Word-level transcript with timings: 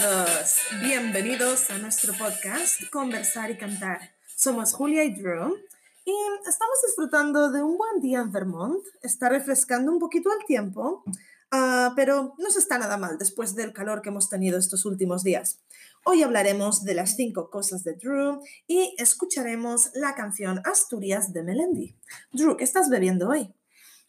todos, 0.00 0.58
bienvenidos 0.80 1.70
a 1.70 1.78
nuestro 1.78 2.14
podcast 2.14 2.82
Conversar 2.90 3.52
y 3.52 3.56
Cantar. 3.56 4.00
Somos 4.36 4.72
Julia 4.72 5.04
y 5.04 5.14
Drew 5.14 5.56
y 6.04 6.12
estamos 6.48 6.76
disfrutando 6.84 7.52
de 7.52 7.62
un 7.62 7.78
buen 7.78 8.00
día 8.00 8.20
en 8.20 8.32
Vermont. 8.32 8.84
Está 9.02 9.28
refrescando 9.28 9.92
un 9.92 10.00
poquito 10.00 10.30
el 10.32 10.44
tiempo, 10.46 11.04
ah, 11.52 11.92
pero 11.94 12.34
no 12.38 12.50
se 12.50 12.58
está 12.58 12.76
nada 12.76 12.96
mal 12.96 13.18
después 13.18 13.54
del 13.54 13.72
calor 13.72 14.02
que 14.02 14.08
hemos 14.08 14.28
tenido 14.28 14.58
estos 14.58 14.84
últimos 14.84 15.22
días. 15.22 15.60
Hoy 16.04 16.24
hablaremos 16.24 16.82
de 16.82 16.94
las 16.94 17.14
cinco 17.14 17.48
cosas 17.48 17.84
de 17.84 17.92
Drew 17.92 18.40
y 18.66 18.96
escucharemos 18.98 19.90
la 19.94 20.16
canción 20.16 20.60
Asturias 20.64 21.32
de 21.32 21.44
Melendi. 21.44 21.94
Drew, 22.32 22.56
¿qué 22.56 22.64
estás 22.64 22.90
bebiendo 22.90 23.28
hoy? 23.28 23.54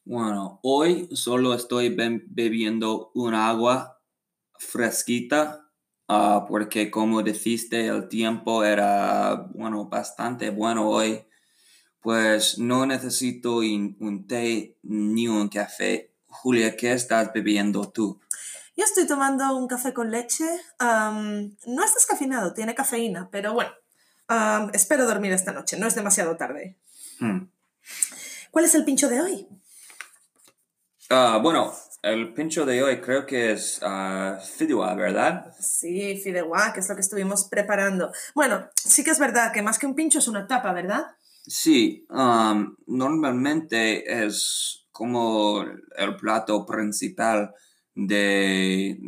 Bueno, 0.03 0.59
hoy 0.63 1.09
solo 1.11 1.53
estoy 1.53 1.95
bebiendo 1.95 3.11
un 3.13 3.35
agua 3.35 4.02
fresquita 4.57 5.64
ah, 6.07 6.45
porque 6.47 6.91
como 6.91 7.21
dijiste 7.21 7.87
el 7.87 8.07
tiempo 8.07 8.63
era 8.63 9.47
bueno 9.53 9.85
bastante 9.85 10.49
bueno 10.49 10.89
hoy 10.89 11.25
pues 12.05 12.59
no 12.59 12.85
necesito 12.85 13.57
un 13.57 14.25
té 14.27 14.77
ni 14.83 15.27
un 15.27 15.49
café. 15.49 16.13
Julia, 16.27 16.77
¿qué 16.77 16.93
estás 16.93 17.33
bebiendo 17.33 17.89
tú? 17.89 18.21
Yo 18.77 18.85
estoy 18.85 19.07
tomando 19.07 19.57
un 19.57 19.67
café 19.67 19.91
con 19.91 20.11
leche. 20.11 20.45
no 20.79 21.83
es 21.83 21.93
descafeinado, 21.95 22.53
tiene 22.53 22.75
cafeína, 22.75 23.29
pero 23.31 23.53
bueno, 23.53 23.71
espero 24.73 25.07
dormir 25.07 25.31
esta 25.31 25.51
noche, 25.51 25.79
no 25.79 25.87
es 25.87 25.95
demasiado 25.95 26.37
tarde. 26.37 26.77
Hmm. 27.19 27.47
¿Cuál 28.51 28.65
es 28.65 28.75
el 28.75 28.85
pincho 28.85 29.09
de 29.09 29.21
hoy? 29.21 29.47
Ah, 31.09 31.40
bueno, 31.41 31.73
el 32.05 32.34
pincho 32.34 32.67
de 32.67 32.84
hoy 32.84 33.01
creo 33.01 33.25
que 33.25 33.51
es 33.51 33.81
uh, 33.81 34.39
fideuá, 34.39 34.93
¿verdad? 34.93 35.51
Sí, 35.59 36.15
fideuá, 36.23 36.71
que 36.71 36.79
es 36.79 36.87
lo 36.87 36.93
que 36.93 37.01
estuvimos 37.01 37.45
preparando. 37.45 38.12
Bueno, 38.35 38.70
sí 38.75 39.03
que 39.03 39.09
es 39.09 39.17
verdad 39.17 39.51
que 39.51 39.63
más 39.63 39.79
que 39.79 39.87
un 39.87 39.95
pincho 39.95 40.20
es 40.20 40.27
una 40.27 40.45
tapa, 40.45 40.71
¿verdad? 40.71 41.03
Sí, 41.47 42.05
um, 42.12 42.75
normalmente 42.85 44.23
es 44.23 44.85
como 44.91 45.63
el 45.97 46.15
plato 46.17 46.63
principal 46.63 47.55
de, 47.95 48.99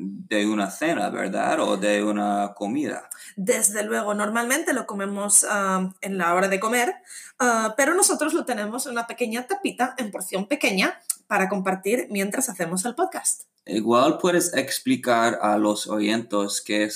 una 0.50 0.72
cena, 0.72 1.10
¿verdad? 1.10 1.60
O 1.60 1.78
de 1.78 2.04
una 2.04 2.54
comida. 2.56 3.10
Desde 3.36 3.84
luego, 3.84 4.16
normalmente 4.16 4.74
lo 4.74 4.88
comemos 4.88 5.44
um, 5.44 5.94
en 6.02 6.18
la 6.18 6.34
hora 6.34 6.48
de 6.48 6.60
comer, 6.60 6.96
uh, 7.40 7.74
pero 7.78 7.94
nosotros 7.94 8.34
lo 8.34 8.44
tenemos 8.44 8.88
en 8.88 8.94
una 8.94 9.06
pequeña 9.06 9.46
tapita, 9.46 9.94
en 9.98 10.10
porción 10.10 10.48
pequeña, 10.48 11.00
para 11.28 11.50
compartir 11.50 12.08
mientras 12.10 12.50
hacemos 12.50 12.86
el 12.86 12.96
podcast. 12.96 13.44
Igual 13.66 14.18
puedes 14.18 14.54
explicar 14.54 15.40
a 15.42 15.58
los 15.58 15.88
oyentes 15.88 16.62
que, 16.62 16.90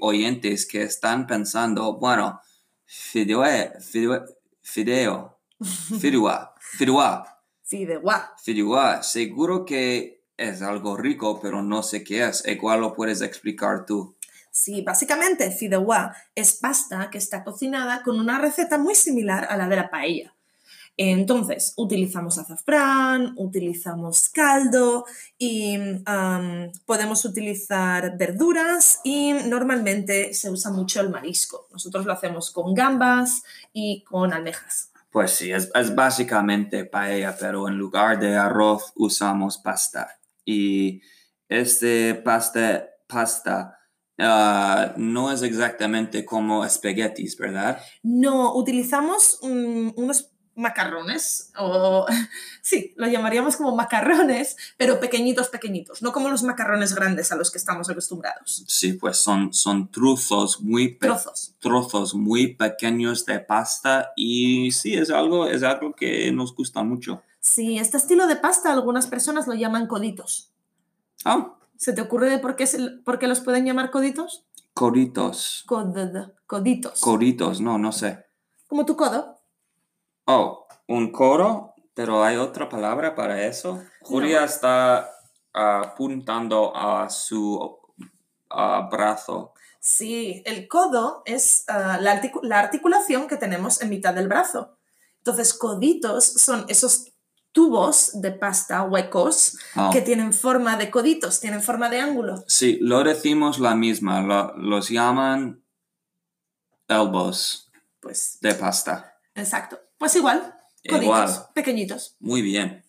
oyentes 0.00 0.66
que 0.66 0.82
están 0.82 1.26
pensando, 1.26 1.96
bueno, 1.98 2.40
fideo, 2.84 3.44
fideo, 3.80 4.26
fideo, 4.60 5.38
fideuá, 5.98 6.54
fideuá. 6.60 7.34
Fideuá. 8.42 9.02
Seguro 9.02 9.66
que 9.66 10.24
es 10.38 10.62
algo 10.62 10.96
rico, 10.96 11.38
pero 11.40 11.62
no 11.62 11.82
sé 11.82 12.02
qué 12.02 12.26
es. 12.26 12.42
Igual 12.46 12.80
lo 12.80 12.94
puedes 12.94 13.20
explicar 13.20 13.84
tú. 13.84 14.16
Sí, 14.50 14.82
básicamente 14.82 15.50
fideuá 15.50 16.16
es 16.34 16.54
pasta 16.54 17.10
que 17.10 17.18
está 17.18 17.44
cocinada 17.44 18.02
con 18.02 18.18
una 18.18 18.38
receta 18.38 18.78
muy 18.78 18.94
similar 18.94 19.46
a 19.50 19.56
la 19.56 19.68
de 19.68 19.76
la 19.76 19.90
paella. 19.90 20.34
Entonces, 21.00 21.74
utilizamos 21.76 22.38
azafrán, 22.38 23.32
utilizamos 23.36 24.28
caldo 24.30 25.06
y 25.38 25.78
podemos 26.86 27.24
utilizar 27.24 28.18
verduras 28.18 28.98
y 29.04 29.32
normalmente 29.32 30.34
se 30.34 30.50
usa 30.50 30.72
mucho 30.72 31.00
el 31.00 31.10
marisco. 31.10 31.68
Nosotros 31.70 32.04
lo 32.04 32.12
hacemos 32.12 32.50
con 32.50 32.74
gambas 32.74 33.44
y 33.72 34.02
con 34.02 34.32
almejas. 34.32 34.90
Pues 35.12 35.30
sí, 35.30 35.52
es, 35.52 35.70
básicamente 35.94 36.84
paella, 36.84 37.36
pero 37.38 37.68
en 37.68 37.78
lugar 37.78 38.18
de 38.18 38.34
arroz 38.36 38.92
usamos 38.96 39.58
pasta. 39.58 40.18
Y 40.44 41.00
este 41.48 42.16
pasta, 42.16 42.88
pasta 43.06 43.78
ah, 44.18 44.94
no 44.96 45.30
es 45.30 45.42
exactamente 45.42 46.24
como 46.24 46.64
espaguetis, 46.64 47.38
¿verdad? 47.38 47.80
No, 48.02 48.56
utilizamos 48.56 49.38
unos 49.42 50.32
macarrones, 50.58 51.52
o 51.58 52.06
sí, 52.62 52.92
lo 52.96 53.06
llamaríamos 53.06 53.56
como 53.56 53.74
macarrones, 53.74 54.56
pero 54.76 55.00
pequeñitos, 55.00 55.48
pequeñitos, 55.48 56.02
no 56.02 56.12
como 56.12 56.28
los 56.28 56.42
macarrones 56.42 56.94
grandes 56.94 57.32
a 57.32 57.36
los 57.36 57.50
que 57.50 57.58
estamos 57.58 57.88
acostumbrados. 57.88 58.64
Sí, 58.66 58.94
pues 58.94 59.18
son, 59.18 59.54
son 59.54 59.90
trozos 59.90 60.60
muy 60.60 60.98
trozos. 60.98 61.54
trozos 61.60 62.14
muy 62.14 62.54
pequeños 62.54 63.24
de 63.24 63.40
pasta 63.40 64.12
y 64.16 64.72
sí, 64.72 64.94
es 64.94 65.10
algo, 65.10 65.46
es 65.46 65.62
algo 65.62 65.94
que 65.94 66.30
nos 66.32 66.54
gusta 66.54 66.82
mucho. 66.82 67.22
Sí, 67.40 67.78
este 67.78 67.96
estilo 67.96 68.26
de 68.26 68.36
pasta 68.36 68.72
algunas 68.72 69.06
personas 69.06 69.46
lo 69.46 69.54
llaman 69.54 69.86
coditos. 69.86 70.52
Ah. 71.24 71.54
¿Se 71.76 71.92
te 71.92 72.02
ocurre 72.02 72.28
de 72.28 72.38
por 72.38 72.56
qué, 72.56 72.66
por 73.04 73.18
qué 73.18 73.28
los 73.28 73.40
pueden 73.40 73.64
llamar 73.64 73.90
coditos? 73.90 74.44
Coditos. 74.74 75.64
coditos. 75.66 77.00
Coditos, 77.00 77.60
no, 77.60 77.78
no 77.78 77.92
sé. 77.92 78.26
Como 78.66 78.84
tu 78.84 78.96
codo. 78.96 79.37
Oh, 80.30 80.66
un 80.88 81.10
coro, 81.10 81.74
pero 81.94 82.22
hay 82.22 82.36
otra 82.36 82.68
palabra 82.68 83.14
para 83.14 83.46
eso. 83.46 83.82
Julia 84.02 84.44
está 84.44 85.10
apuntando 85.54 86.76
a 86.76 87.08
su 87.08 87.78
brazo. 88.90 89.54
Sí, 89.80 90.42
el 90.44 90.68
codo 90.68 91.22
es 91.24 91.64
ah, 91.68 91.98
la, 91.98 92.20
articulación 92.58 93.26
que 93.26 93.38
tenemos 93.38 93.80
en 93.80 93.88
mitad 93.88 94.12
del 94.12 94.28
brazo. 94.28 94.76
Entonces, 95.16 95.54
coditos 95.54 96.26
son 96.26 96.66
esos 96.68 97.06
tubos 97.52 98.20
de 98.20 98.32
pasta 98.32 98.82
huecos 98.82 99.56
ah. 99.76 99.88
que 99.90 100.02
tienen 100.02 100.34
forma 100.34 100.76
de 100.76 100.90
coditos, 100.90 101.40
tienen 101.40 101.62
forma 101.62 101.88
de 101.88 102.00
ángulo. 102.00 102.44
Sí, 102.46 102.76
lo 102.82 103.02
decimos 103.02 103.60
la 103.60 103.74
misma, 103.74 104.52
los 104.58 104.90
llaman 104.90 105.64
elbows 106.86 107.70
pues, 107.98 108.36
de 108.42 108.54
pasta. 108.54 109.18
Exacto. 109.34 109.87
Pues 109.98 110.14
igual, 110.14 110.54
coditos, 110.88 111.46
pequeñitos. 111.54 112.16
Muy 112.20 112.40
bien. 112.42 112.84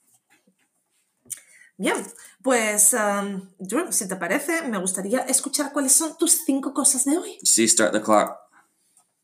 Bien, 1.78 1.96
pues, 2.44 2.94
um, 2.94 3.50
Drew, 3.58 3.92
si 3.92 4.08
te 4.08 4.16
parece, 4.16 4.62
me 4.64 4.78
gustaría 4.78 5.20
escuchar 5.22 5.72
cuáles 5.72 5.94
son 5.94 6.18
tus 6.18 6.44
cinco 6.46 6.74
cosas 6.74 7.06
de 7.06 7.18
hoy. 7.18 7.40
Sí, 7.42 7.68
start 7.68 7.94
the 7.94 8.02
clock. 8.02 8.38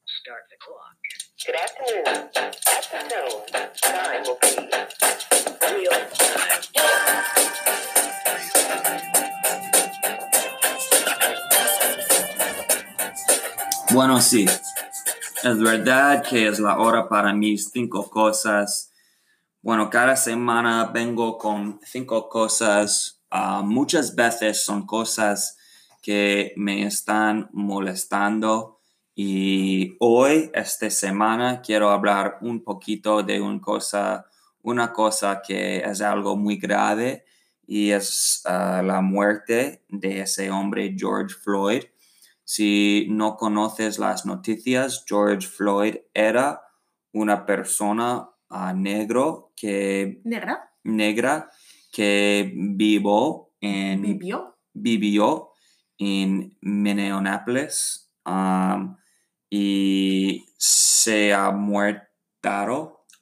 Start 0.05 0.47
the 0.49 0.57
clock. 0.57 0.95
Good 1.45 1.55
afternoon. 1.55 2.29
Afternoon. 2.65 3.43
Time 3.81 4.23
will 4.23 4.37
be 4.41 4.55
real 5.69 5.91
time. 6.17 6.45
Bueno, 13.91 14.21
sí. 14.21 14.45
Es 15.45 15.59
verdad 15.59 16.23
que 16.27 16.47
es 16.47 16.59
la 16.59 16.79
hora 16.79 17.07
para 17.07 17.31
mis 17.31 17.69
cinco 17.69 18.09
cosas. 18.09 18.91
Bueno, 19.61 19.91
cada 19.91 20.15
semana 20.15 20.89
vengo 20.91 21.37
con 21.37 21.79
cinco 21.83 22.27
cosas. 22.29 23.21
Ah, 23.29 23.61
muchas 23.63 24.15
veces 24.15 24.65
son 24.65 24.87
cosas 24.87 25.55
que 26.01 26.51
me 26.57 26.87
están 26.87 27.47
molestando. 27.53 28.79
Y 29.13 29.95
hoy, 29.99 30.49
esta 30.51 30.89
semana, 30.89 31.61
quiero 31.61 31.91
hablar 31.91 32.39
un 32.41 32.63
poquito 32.63 33.21
de 33.21 33.39
una 33.39 33.61
cosa, 33.61 34.25
una 34.63 34.91
cosa 34.93 35.43
que 35.45 35.77
es 35.77 36.01
algo 36.01 36.35
muy 36.35 36.57
grave 36.57 37.23
y 37.67 37.91
es 37.91 38.41
ah, 38.45 38.81
la 38.83 38.99
muerte 39.01 39.83
de 39.89 40.21
ese 40.21 40.49
hombre 40.49 40.95
George 40.97 41.35
Floyd. 41.35 41.83
Si 42.45 43.07
no 43.09 43.35
conoces 43.35 43.99
las 43.99 44.25
noticias, 44.25 45.03
George 45.05 45.47
Floyd 45.47 45.95
era 46.13 46.61
una 47.11 47.45
persona 47.45 48.29
uh, 48.49 48.73
negro 48.73 49.51
que... 49.55 50.21
¿Negra? 50.23 50.71
Negra 50.83 51.49
que 51.91 52.53
vivo 52.55 53.53
en... 53.59 54.01
¿Vivió? 54.01 54.57
Vivió 54.73 55.49
en 55.97 56.57
Minneapolis 56.61 58.11
um, 58.25 58.95
y 59.49 60.45
se 60.57 61.33
ha 61.33 61.51
muerto. 61.51 62.05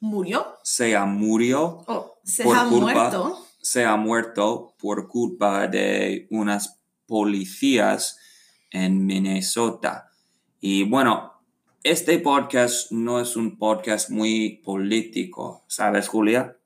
¿Murió? 0.00 0.58
Se 0.62 0.94
ha 0.94 1.06
murió. 1.06 1.82
Oh, 1.86 2.18
se 2.22 2.42
ha 2.42 2.64
muerto. 2.64 3.38
Se 3.58 3.86
ha 3.86 3.96
muerto 3.96 4.74
por 4.78 5.08
culpa 5.08 5.66
de 5.66 6.26
unas 6.30 6.82
policías 7.06 8.18
en 8.74 9.06
Minnesota. 9.06 10.10
Y 10.60 10.84
bueno, 10.84 11.32
este 11.82 12.18
podcast 12.18 12.90
no 12.90 13.20
es 13.20 13.36
un 13.36 13.56
podcast 13.56 14.10
muy 14.10 14.60
político, 14.64 15.64
¿sabes, 15.68 16.08
Julia? 16.08 16.56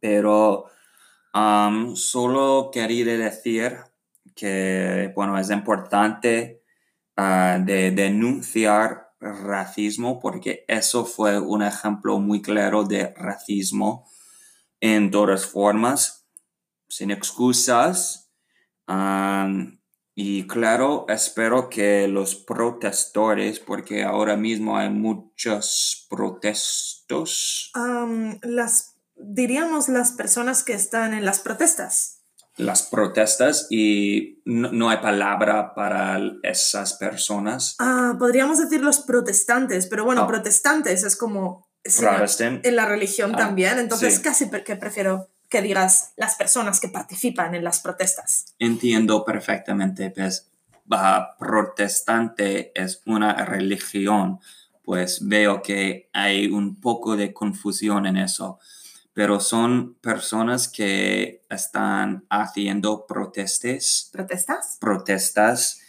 Pero 0.00 0.66
um, 1.32 1.94
solo 1.94 2.70
quería 2.72 3.16
decir 3.16 3.76
que, 4.34 5.12
bueno, 5.14 5.38
es 5.38 5.50
importante 5.50 6.62
ah, 7.16 7.58
de 7.64 7.92
denunciar 7.92 9.12
racismo 9.20 10.18
porque 10.18 10.64
eso 10.68 11.04
fue 11.04 11.38
un 11.38 11.62
ejemplo 11.62 12.18
muy 12.18 12.42
claro 12.42 12.84
de 12.84 13.14
racismo 13.16 14.08
en 14.80 15.10
todas 15.10 15.46
formas, 15.46 16.26
sin 16.88 17.10
excusas. 17.10 18.30
Am, 18.86 19.75
y 20.18 20.46
claro, 20.46 21.04
espero 21.10 21.68
que 21.68 22.08
los 22.08 22.34
protestores, 22.34 23.60
porque 23.60 24.02
ahora 24.02 24.34
mismo 24.36 24.78
hay 24.78 24.88
muchos 24.88 26.06
protestos, 26.08 27.70
Am, 27.74 28.38
las, 28.42 28.94
diríamos 29.14 29.88
las 29.88 30.12
personas 30.12 30.62
que 30.64 30.72
están 30.72 31.12
en 31.14 31.24
las 31.24 31.40
protestas. 31.40 32.14
las 32.58 32.84
protestas 32.84 33.66
y 33.68 34.40
no, 34.46 34.72
no 34.72 34.88
hay 34.88 34.96
palabra 34.98 35.74
para 35.74 36.18
esas 36.42 36.94
personas. 36.94 37.76
Ah, 37.78 38.16
podríamos 38.18 38.58
decir 38.58 38.80
los 38.82 39.00
protestantes, 39.00 39.86
pero 39.88 40.06
bueno, 40.06 40.22
Ah. 40.22 40.26
protestantes 40.26 41.04
es 41.04 41.16
como 41.16 41.68
es 41.84 41.98
en 41.98 42.06
la- 42.06 42.10
Protestant. 42.16 42.64
en 42.64 42.76
la 42.76 42.86
religión 42.86 43.32
Ah, 43.34 43.38
también, 43.38 43.78
entonces 43.78 44.14
sí. 44.16 44.22
casi 44.22 44.48
que 44.64 44.74
prefiero 44.76 45.28
que 45.48 45.62
digas 45.62 46.12
las 46.16 46.34
personas 46.34 46.80
que 46.80 46.88
participan 46.88 47.54
en 47.54 47.64
las 47.64 47.80
protestas. 47.80 48.54
Entiendo 48.58 49.24
perfectamente, 49.24 50.10
pues 50.10 50.50
protestante 51.38 52.72
es 52.74 53.02
una 53.06 53.44
religión, 53.44 54.40
pues 54.84 55.26
veo 55.26 55.62
que 55.62 56.08
hay 56.12 56.46
un 56.46 56.80
poco 56.80 57.16
de 57.16 57.32
confusión 57.32 58.06
en 58.06 58.16
eso, 58.16 58.58
pero 59.12 59.40
son 59.40 59.94
personas 59.94 60.68
que 60.68 61.42
están 61.48 62.24
haciendo 62.30 63.06
protestes, 63.06 64.10
¿Protestas? 64.12 64.76
protestas 64.80 65.80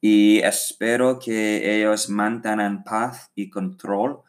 y 0.00 0.40
espero 0.40 1.18
que 1.18 1.78
ellos 1.78 2.10
mantengan 2.10 2.84
paz 2.84 3.30
y 3.34 3.48
control. 3.48 4.20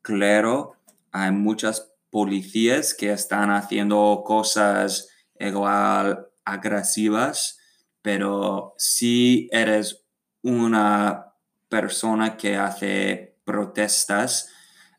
Claro, 0.00 0.76
hay 1.10 1.32
muchas 1.32 1.93
policías 2.14 2.94
que 2.94 3.10
están 3.10 3.50
haciendo 3.50 4.22
cosas 4.24 5.08
igual 5.36 6.28
agresivas, 6.44 7.58
pero 8.02 8.76
si 8.78 9.48
eres 9.50 10.04
una 10.40 11.32
persona 11.68 12.36
que 12.36 12.54
hace 12.54 13.36
protestas, 13.42 14.48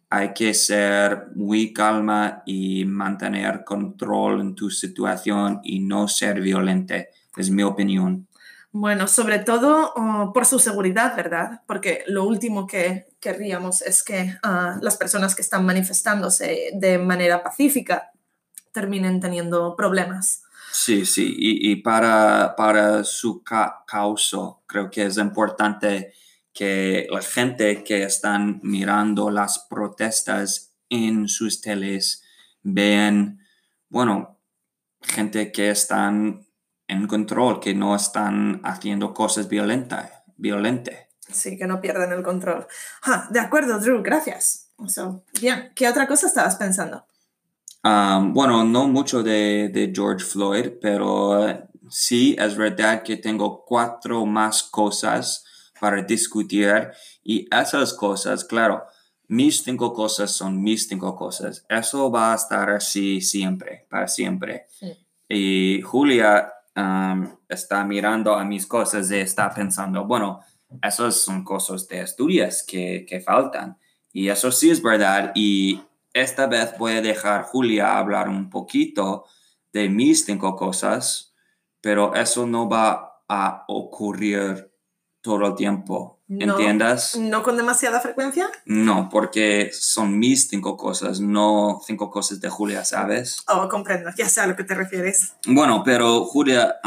hay 0.09 0.33
que 0.33 0.53
ser 0.53 1.27
muy 1.35 1.71
calma 1.71 2.43
y 2.45 2.83
mantener 2.83 3.63
control 3.63 4.41
en 4.41 4.53
tu 4.53 4.69
situación 4.69 5.61
y 5.63 5.79
no 5.79 6.09
ser 6.09 6.41
violente, 6.41 7.11
es 7.37 7.49
mi 7.49 7.63
opinión. 7.63 8.27
Bueno, 8.73 9.07
sobre 9.07 9.39
todo 9.39 9.93
oh, 9.95 10.33
por 10.33 10.45
su 10.45 10.59
seguridad, 10.59 11.15
¿verdad? 11.15 11.61
Porque 11.65 12.03
lo 12.07 12.25
último 12.25 12.67
que 12.67 13.07
querríamos 13.25 13.81
es 13.81 14.03
que 14.03 14.37
ah, 14.43 14.77
las 14.81 14.97
personas 14.97 15.33
que 15.33 15.41
están 15.41 15.65
manifestándose 15.65 16.69
de 16.75 16.99
manera 16.99 17.41
pacífica 17.41 18.11
terminen 18.71 19.19
teniendo 19.19 19.75
problemas. 19.75 20.43
Sí, 20.71 21.05
sí, 21.05 21.33
y, 21.37 21.75
para, 21.77 22.53
para 22.55 23.03
su 23.03 23.41
ca- 23.41 23.83
causa, 23.87 24.37
creo 24.67 24.91
que 24.91 25.05
es 25.05 25.17
importante 25.17 26.13
que 26.53 27.07
la 27.09 27.21
gente 27.21 27.83
que 27.83 28.03
están 28.03 28.59
mirando 28.61 29.31
las 29.31 29.65
protestas 29.69 30.73
en 30.89 31.27
sus 31.27 31.61
teles 31.61 32.23
vean, 32.61 33.39
bueno, 33.89 34.37
gente 35.01 35.51
que 35.51 35.69
están 35.71 36.45
en 36.87 37.07
control, 37.07 37.59
que 37.59 37.73
no 37.73 37.95
están 37.95 38.61
haciendo 38.63 39.13
cosas 39.13 39.47
violentas, 39.47 40.11
violente. 40.37 41.04
Sí, 41.31 41.57
que 41.57 41.67
no 41.67 41.81
pierdan 41.81 42.11
el 42.11 42.23
control. 42.23 42.67
Ah, 43.03 43.27
de 43.31 43.39
acuerdo, 43.39 43.79
Drew, 43.79 44.01
gracias. 44.03 44.69
So, 44.87 45.23
bien, 45.41 45.71
¿qué 45.75 45.87
otra 45.87 46.07
cosa 46.07 46.27
estabas 46.27 46.55
pensando? 46.55 47.05
Um, 47.83 48.33
bueno, 48.33 48.63
no 48.63 48.87
mucho 48.87 49.23
de, 49.23 49.69
de 49.69 49.91
George 49.93 50.25
Floyd, 50.25 50.71
pero 50.81 51.47
eh, 51.47 51.63
sí 51.89 52.35
es 52.37 52.55
verdad 52.55 53.03
que 53.03 53.17
tengo 53.17 53.63
cuatro 53.63 54.25
más 54.25 54.63
cosas 54.63 55.45
para 55.79 56.01
discutir 56.01 56.91
y 57.23 57.47
esas 57.53 57.93
cosas, 57.93 58.43
claro, 58.43 58.85
mis 59.27 59.63
cinco 59.63 59.93
cosas 59.93 60.31
son 60.31 60.61
mis 60.61 60.87
cinco 60.87 61.15
cosas. 61.15 61.65
Eso 61.69 62.11
va 62.11 62.33
a 62.33 62.35
estar 62.35 62.69
así 62.69 63.21
siempre, 63.21 63.85
para 63.89 64.07
siempre. 64.07 64.65
Sí. 64.69 64.93
Y 65.27 65.81
Julia 65.81 66.51
um, 66.75 67.27
está 67.49 67.83
mirando 67.83 68.35
a 68.35 68.43
mis 68.45 68.67
cosas 68.67 69.09
y 69.11 69.15
está 69.15 69.53
pensando, 69.53 70.05
bueno, 70.05 70.41
esas 70.81 71.15
son 71.15 71.43
cosas 71.43 71.87
de 71.87 72.01
Asturias 72.01 72.63
que, 72.67 73.05
que 73.07 73.19
faltan. 73.19 73.77
Y 74.11 74.29
eso 74.29 74.51
sí 74.51 74.69
es 74.69 74.81
verdad. 74.81 75.31
Y 75.35 75.81
esta 76.13 76.47
vez 76.47 76.77
voy 76.77 76.93
a 76.93 77.01
dejar 77.01 77.41
a 77.41 77.43
Julia 77.43 77.97
hablar 77.97 78.29
un 78.29 78.49
poquito 78.49 79.25
de 79.73 79.89
mis 79.89 80.25
cinco 80.25 80.55
cosas, 80.55 81.33
pero 81.81 82.15
eso 82.15 82.47
no 82.47 82.69
va 82.69 83.21
a 83.27 83.65
ocurrir 83.67 84.71
todo 85.21 85.47
el 85.47 85.55
tiempo. 85.55 86.21
¿Entiendas? 86.27 87.15
¿No 87.17 87.43
con 87.43 87.57
demasiada 87.57 87.99
frecuencia? 87.99 88.49
No, 88.65 89.09
porque 89.09 89.69
son 89.73 90.17
mis 90.17 90.47
cinco 90.47 90.75
cosas, 90.75 91.19
no 91.19 91.81
cinco 91.85 92.09
cosas 92.09 92.39
de 92.39 92.49
Julia, 92.49 92.83
¿sabes? 92.83 93.43
Oh, 93.47 93.67
comprendo, 93.67 94.09
ya 94.17 94.27
sé 94.27 94.41
a 94.41 94.47
lo 94.47 94.55
que 94.55 94.63
te 94.63 94.73
refieres. 94.73 95.35
Bueno, 95.45 95.83
pero 95.83 96.25
Julia, 96.25 96.77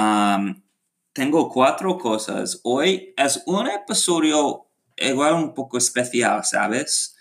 tengo 1.18 1.48
cuatro 1.50 1.98
cosas. 1.98 2.60
Hoy 2.62 3.12
es 3.16 3.42
un 3.46 3.66
episodio 3.66 4.68
igual 4.96 5.34
un 5.34 5.52
poco 5.52 5.76
especial, 5.76 6.44
¿sabes? 6.44 7.16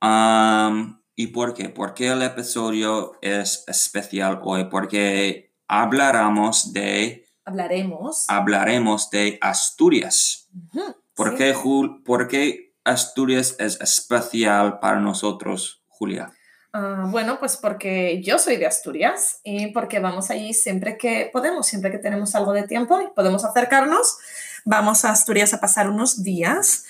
Am, 0.00 1.00
¿Y 1.14 1.28
por 1.28 1.54
qué? 1.54 1.68
Porque 1.68 2.08
el 2.08 2.22
episodio 2.22 3.12
es 3.22 3.62
especial 3.68 4.40
hoy, 4.42 4.64
porque 4.64 5.52
hablaremos 5.68 6.72
de, 6.72 7.24
Hablaremos. 7.44 8.24
hablaremos 8.28 9.10
de 9.10 9.38
Asturias. 9.40 10.48
Ujú, 10.74 10.96
¿Por, 11.14 11.30
sí. 11.30 11.36
qué, 11.36 11.54
Jul- 11.54 12.02
por 12.02 12.26
qué 12.26 12.74
Asturias 12.82 13.54
es 13.60 13.80
especial 13.80 14.80
para 14.80 14.98
nosotros, 14.98 15.84
Julia? 15.86 16.32
Ah, 16.72 17.06
bueno, 17.08 17.38
pues 17.40 17.56
porque 17.56 18.22
yo 18.22 18.38
soy 18.38 18.56
de 18.56 18.66
Asturias 18.66 19.40
y 19.42 19.68
porque 19.68 19.98
vamos 19.98 20.30
allí 20.30 20.54
siempre 20.54 20.96
que 20.96 21.28
podemos, 21.32 21.66
siempre 21.66 21.90
que 21.90 21.98
tenemos 21.98 22.34
algo 22.34 22.52
de 22.52 22.62
tiempo 22.62 23.00
y 23.00 23.08
podemos 23.14 23.44
acercarnos, 23.44 24.18
vamos 24.64 25.04
a 25.04 25.10
Asturias 25.10 25.52
a 25.52 25.60
pasar 25.60 25.90
unos 25.90 26.22
días. 26.22 26.86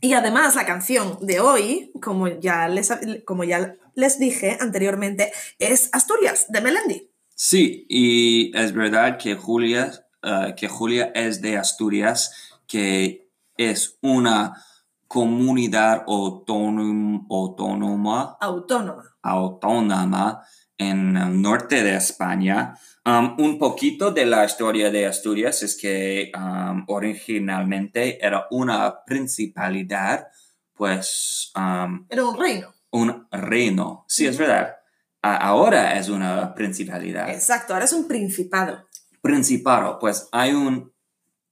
Y 0.00 0.12
además 0.12 0.54
la 0.54 0.66
canción 0.66 1.18
de 1.20 1.40
hoy, 1.40 1.90
como 2.00 2.28
ya, 2.28 2.68
les, 2.68 2.92
como 3.24 3.42
ya 3.44 3.74
les 3.94 4.18
dije 4.18 4.56
anteriormente, 4.60 5.32
es 5.58 5.88
Asturias 5.92 6.46
de 6.48 6.60
Melendi. 6.60 7.10
Sí, 7.34 7.86
y 7.88 8.56
es 8.56 8.72
verdad 8.72 9.18
que 9.18 9.34
Julia, 9.34 9.90
eh, 10.22 10.54
que 10.56 10.68
Julia 10.68 11.10
es 11.14 11.40
de 11.40 11.56
Asturias, 11.56 12.52
que 12.68 13.28
es 13.56 13.98
una 14.00 14.64
comunidad 15.08 16.04
autónom- 16.06 17.26
autónoma, 17.30 18.36
Autónoma. 18.40 19.02
autónoma 19.22 20.42
en 20.76 21.16
el 21.16 21.42
norte 21.42 21.82
de 21.82 21.96
España. 21.96 22.78
Um, 23.04 23.36
un 23.38 23.58
poquito 23.58 24.10
de 24.10 24.26
la 24.26 24.44
historia 24.44 24.90
de 24.90 25.06
Asturias 25.06 25.62
es 25.62 25.76
que 25.80 26.30
um, 26.36 26.84
originalmente 26.88 28.24
era 28.24 28.46
una 28.50 29.02
principalidad, 29.06 30.26
pues 30.74 31.50
um, 31.56 32.06
Era 32.10 32.24
un 32.26 32.38
reino. 32.38 32.72
un 32.92 33.26
reino. 33.30 34.04
Sí, 34.08 34.26
es 34.26 34.36
verdad. 34.38 34.76
A- 35.22 35.36
ahora 35.36 35.98
es 35.98 36.08
una 36.10 36.54
principalidad. 36.54 37.30
Exacto, 37.30 37.72
ahora 37.72 37.86
es 37.86 37.92
un 37.94 38.06
principado. 38.06 38.86
Principado, 39.22 39.98
pues 39.98 40.28
hay 40.32 40.52
un 40.52 40.92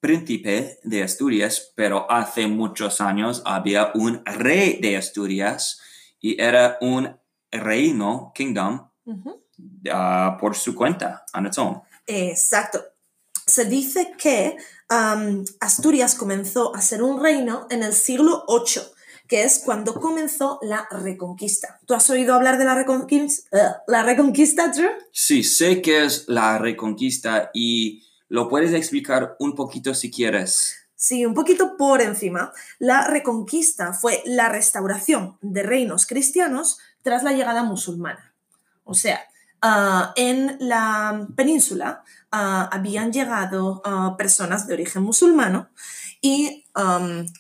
príncipe 0.06 0.78
de 0.84 1.02
Asturias, 1.02 1.72
pero 1.75 2.08
hace 2.08 2.46
muchos 2.46 3.00
años 3.00 3.42
había 3.44 3.90
un 3.94 4.25
rey 4.25 4.78
de 4.80 4.96
Asturias 4.96 5.80
y 6.20 6.40
era 6.40 6.78
un 6.80 7.18
reino, 7.50 8.30
kingdom, 8.32 8.88
ah, 9.90 10.36
por 10.40 10.54
su 10.54 10.76
cuenta, 10.76 11.25
on 11.34 11.46
its 11.46 11.58
own. 11.58 11.82
Exacto. 12.06 12.84
Se 13.44 13.64
dice 13.64 14.14
que 14.16 14.56
Asturias 15.58 16.14
comenzó 16.14 16.72
a 16.76 16.80
ser 16.82 17.02
un 17.02 17.20
reino 17.20 17.66
en 17.68 17.82
el 17.82 17.92
siglo 17.92 18.44
VIII, 18.46 18.84
que 19.26 19.42
es 19.42 19.60
cuando 19.64 19.94
comenzó 19.94 20.60
la 20.62 20.86
Reconquista. 20.88 21.80
¿Tú 21.84 21.94
has 21.94 22.08
oído 22.10 22.32
hablar 22.32 22.58
de 22.58 22.64
la 22.64 22.76
Reconquista? 22.76 23.82
¿La 23.88 24.04
Reconquista, 24.04 24.68
Drew? 24.68 24.90
Sí, 25.10 25.42
sé 25.42 25.82
que 25.82 26.04
es 26.04 26.28
la 26.28 26.58
reconquista 26.58 27.50
y 27.52 28.04
lo 28.28 28.49
puedes 28.49 28.73
explicar 28.73 29.37
un 29.38 29.54
poquito 29.54 29.95
si 29.95 30.11
quieres. 30.11 30.87
Sí, 30.95 31.26
un 31.26 31.35
poquito 31.35 31.76
por 31.76 32.00
encima. 32.00 32.52
La 32.78 33.06
Reconquista 33.06 33.92
fue 33.92 34.23
la 34.25 34.49
restauración 34.49 35.37
de 35.42 35.62
reinos 35.62 36.06
cristianos 36.06 36.78
tras 37.02 37.23
la 37.23 37.33
llegada 37.33 37.62
musulmana. 37.62 38.35
O 38.83 38.95
sea, 38.95 39.21
ah, 39.61 40.12
en 40.16 40.56
la 40.59 41.28
península 41.37 42.02
ah, 42.33 42.68
habían 42.73 43.12
llegado 43.12 43.83
ah, 43.85 44.14
personas 44.16 44.66
de 44.66 44.75
origen 44.75 45.02
musulmano 45.02 45.68
y 46.21 46.64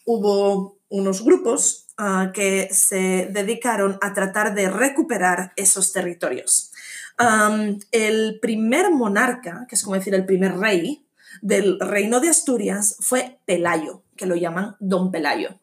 hubo 0.04 0.78
unos 0.88 1.24
grupos 1.24 1.86
que 2.32 2.68
se 2.70 3.28
dedicaron 3.32 3.98
a 4.00 4.14
tratar 4.14 4.54
de 4.54 4.70
recuperar 4.70 5.52
esos 5.56 5.92
territorios. 5.92 6.72
El 7.18 8.38
primer 8.40 8.90
monarca, 8.90 9.66
que 9.68 9.74
es 9.74 9.82
como 9.82 9.96
decir 9.96 10.14
el 10.14 10.26
primer 10.26 10.56
rey 10.58 11.06
del 11.42 11.78
reino 11.80 12.20
de 12.20 12.28
Asturias, 12.28 12.96
fue 13.00 13.40
Pelayo, 13.44 14.02
que 14.16 14.26
lo 14.26 14.36
llaman 14.36 14.76
Don 14.80 15.10
Pelayo 15.10 15.58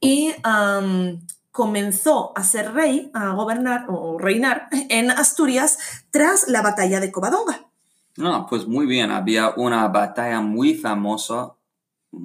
y 0.00 0.32
comenzó 1.50 2.36
a 2.36 2.44
ser 2.44 2.74
rey, 2.74 3.10
a 3.14 3.30
gobernar 3.30 3.86
o 3.88 4.18
reinar 4.18 4.68
en 4.90 5.10
Asturias 5.10 6.04
tras 6.10 6.48
la 6.48 6.60
batalla 6.62 7.00
de 7.00 7.10
Covadonga. 7.10 7.66
No, 8.16 8.46
pues 8.46 8.66
muy 8.66 8.86
bien. 8.86 9.10
Había 9.10 9.54
una 9.56 9.88
batalla 9.88 10.40
muy 10.40 10.74
famosa, 10.74 11.54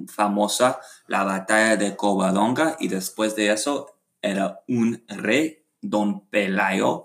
famosa, 0.06 0.80
la 1.06 1.24
batalla 1.24 1.76
de 1.76 1.96
Covadonga, 1.96 2.76
y 2.78 2.88
después 2.88 3.34
de 3.36 3.52
eso 3.52 3.94
era 4.20 4.60
un 4.68 5.02
rey, 5.08 5.64
Don 5.80 6.26
Pelayo. 6.26 7.04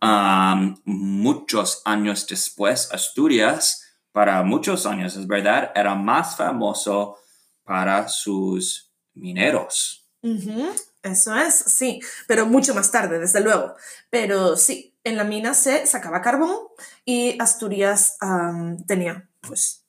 Am, 0.00 0.80
muchos 0.84 1.82
años 1.84 2.26
después, 2.26 2.92
Asturias, 2.92 3.84
para 4.12 4.42
muchos 4.42 4.86
años, 4.86 5.16
es 5.16 5.26
verdad, 5.26 5.72
era 5.74 5.94
más 5.94 6.36
famoso 6.36 7.16
para 7.64 8.08
sus 8.08 8.92
mineros. 9.14 10.08
Ujú, 10.22 10.68
Eso 11.02 11.34
es, 11.34 11.54
sí, 11.54 12.00
pero 12.26 12.46
mucho 12.46 12.74
más 12.74 12.90
tarde, 12.90 13.18
desde 13.18 13.40
luego. 13.40 13.74
Pero 14.10 14.56
sí, 14.56 14.96
en 15.04 15.16
la 15.16 15.24
mina 15.24 15.54
se 15.54 15.86
sacaba 15.86 16.20
carbón 16.20 16.56
y 17.04 17.40
Asturias 17.40 18.16
am, 18.20 18.84
tenía, 18.84 19.28
pues, 19.40 19.84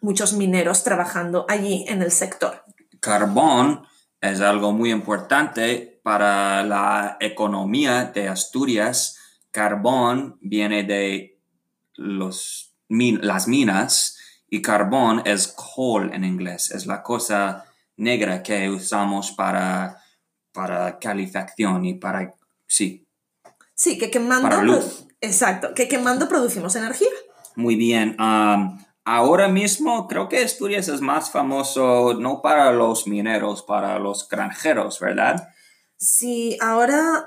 muchos 0.00 0.32
mineros 0.34 0.84
trabajando 0.84 1.46
allí 1.48 1.84
en 1.88 2.02
el 2.02 2.10
sector. 2.10 2.64
Carbón 3.00 3.86
es 4.20 4.40
algo 4.40 4.72
muy 4.72 4.90
importante 4.90 6.00
para 6.02 6.62
la 6.62 7.16
economía 7.20 8.04
de 8.04 8.28
Asturias. 8.28 9.18
Carbón 9.54 10.36
viene 10.40 10.82
de 10.82 11.38
los, 11.94 12.74
min- 12.88 13.20
las 13.22 13.46
minas 13.46 14.18
y 14.50 14.60
carbón 14.60 15.22
es 15.24 15.46
coal 15.46 16.10
en 16.12 16.24
inglés. 16.24 16.72
Es 16.72 16.86
la 16.86 17.04
cosa 17.04 17.64
negra 17.96 18.42
que 18.42 18.68
usamos 18.68 19.30
para, 19.30 20.02
para 20.52 20.98
calefacción 20.98 21.84
y 21.84 21.94
para... 21.94 22.34
Sí, 22.66 23.06
Sí, 23.76 23.96
que 23.98 24.10
quemando. 24.10 24.48
Para 24.48 24.62
luz. 24.62 25.06
Exacto, 25.20 25.72
que 25.74 25.86
quemando 25.88 26.28
producimos 26.28 26.74
energía. 26.76 27.08
muy 27.56 27.76
bien. 27.76 28.16
Ahora 29.04 29.48
mismo 29.48 30.08
creo 30.08 30.28
que 30.28 30.42
Asturias 30.44 30.88
es 30.88 31.00
más 31.00 31.30
famoso 31.30 32.14
no 32.14 32.40
para 32.42 32.72
los 32.72 33.06
mineros, 33.06 33.62
para 33.62 33.98
los 34.00 34.28
granjeros, 34.28 34.98
¿verdad? 34.98 35.48
Sí, 35.96 36.58
ahora 36.60 37.24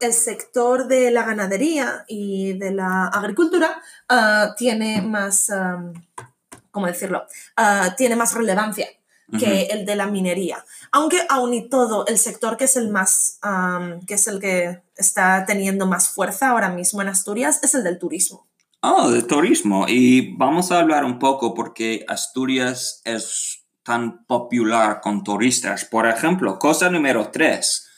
el 0.00 0.12
sector 0.12 0.86
de 0.86 1.10
la 1.10 1.24
ganadería 1.24 2.04
y 2.06 2.52
de 2.52 2.70
la 2.70 3.08
agricultura 3.08 3.80
ah, 4.08 4.54
tiene 4.56 5.02
más, 5.02 5.50
¿cómo 6.70 6.86
decirlo? 6.86 7.24
Ah, 7.56 7.94
tiene 7.96 8.14
más 8.14 8.34
relevancia 8.34 8.86
que 9.38 9.62
el 9.70 9.84
de 9.84 9.96
la 9.96 10.06
minería. 10.06 10.64
Aunque 10.92 11.20
aún 11.28 11.54
y 11.54 11.68
todo, 11.68 12.06
el 12.06 12.18
sector 12.18 12.56
que 12.56 12.64
es 12.64 12.76
el 12.76 12.90
más, 12.90 13.38
am, 13.42 14.04
que 14.06 14.14
es 14.14 14.26
el 14.28 14.40
que 14.40 14.82
está 14.96 15.44
teniendo 15.46 15.86
más 15.86 16.08
fuerza 16.08 16.50
ahora 16.50 16.68
mismo 16.68 17.02
en 17.02 17.08
Asturias 17.08 17.60
es 17.62 17.74
el 17.74 17.82
del 17.82 17.98
turismo. 17.98 18.46
Oh, 18.80 19.10
de 19.10 19.22
turismo. 19.22 19.86
Y 19.88 20.36
vamos 20.36 20.70
a 20.70 20.78
hablar 20.78 21.04
un 21.04 21.18
poco 21.18 21.54
porque 21.54 22.04
Asturias 22.06 23.00
es 23.04 23.64
tan 23.82 24.24
popular 24.26 25.00
con 25.00 25.24
turistas. 25.24 25.84
Por 25.84 26.06
ejemplo, 26.06 26.58
cosa 26.58 26.90
número 26.90 27.30
tres 27.30 27.88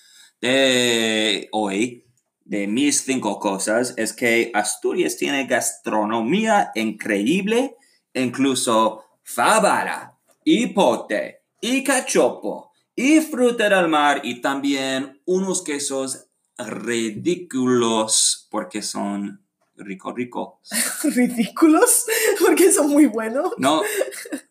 de 0.47 1.49
hoy, 1.51 2.05
de 2.45 2.69
mis 2.69 3.01
cinco 3.01 3.41
cosas, 3.41 3.95
es 3.97 4.13
que 4.13 4.53
Asturias 4.55 5.17
tiene 5.17 5.47
gastronomía 5.47 6.71
increíble, 6.75 7.77
incluso 8.15 9.05
fabara, 9.25 10.17
y 10.45 10.69
pote, 10.69 11.41
y 11.61 11.83
cachopo, 11.83 12.71
y 12.95 13.21
fruta 13.21 13.69
del 13.69 13.89
mar, 13.89 14.21
y 14.23 14.41
también 14.41 15.21
unos 15.25 15.63
quesos 15.63 16.29
ridículos 16.57 18.47
porque 18.49 18.83
son 18.83 19.43
rico, 19.77 20.13
rico. 20.13 20.61
Ridículos, 21.03 22.07
porque 22.39 22.71
son 22.71 22.91
muy 22.91 23.07
buenos. 23.07 23.53
No, 23.59 23.83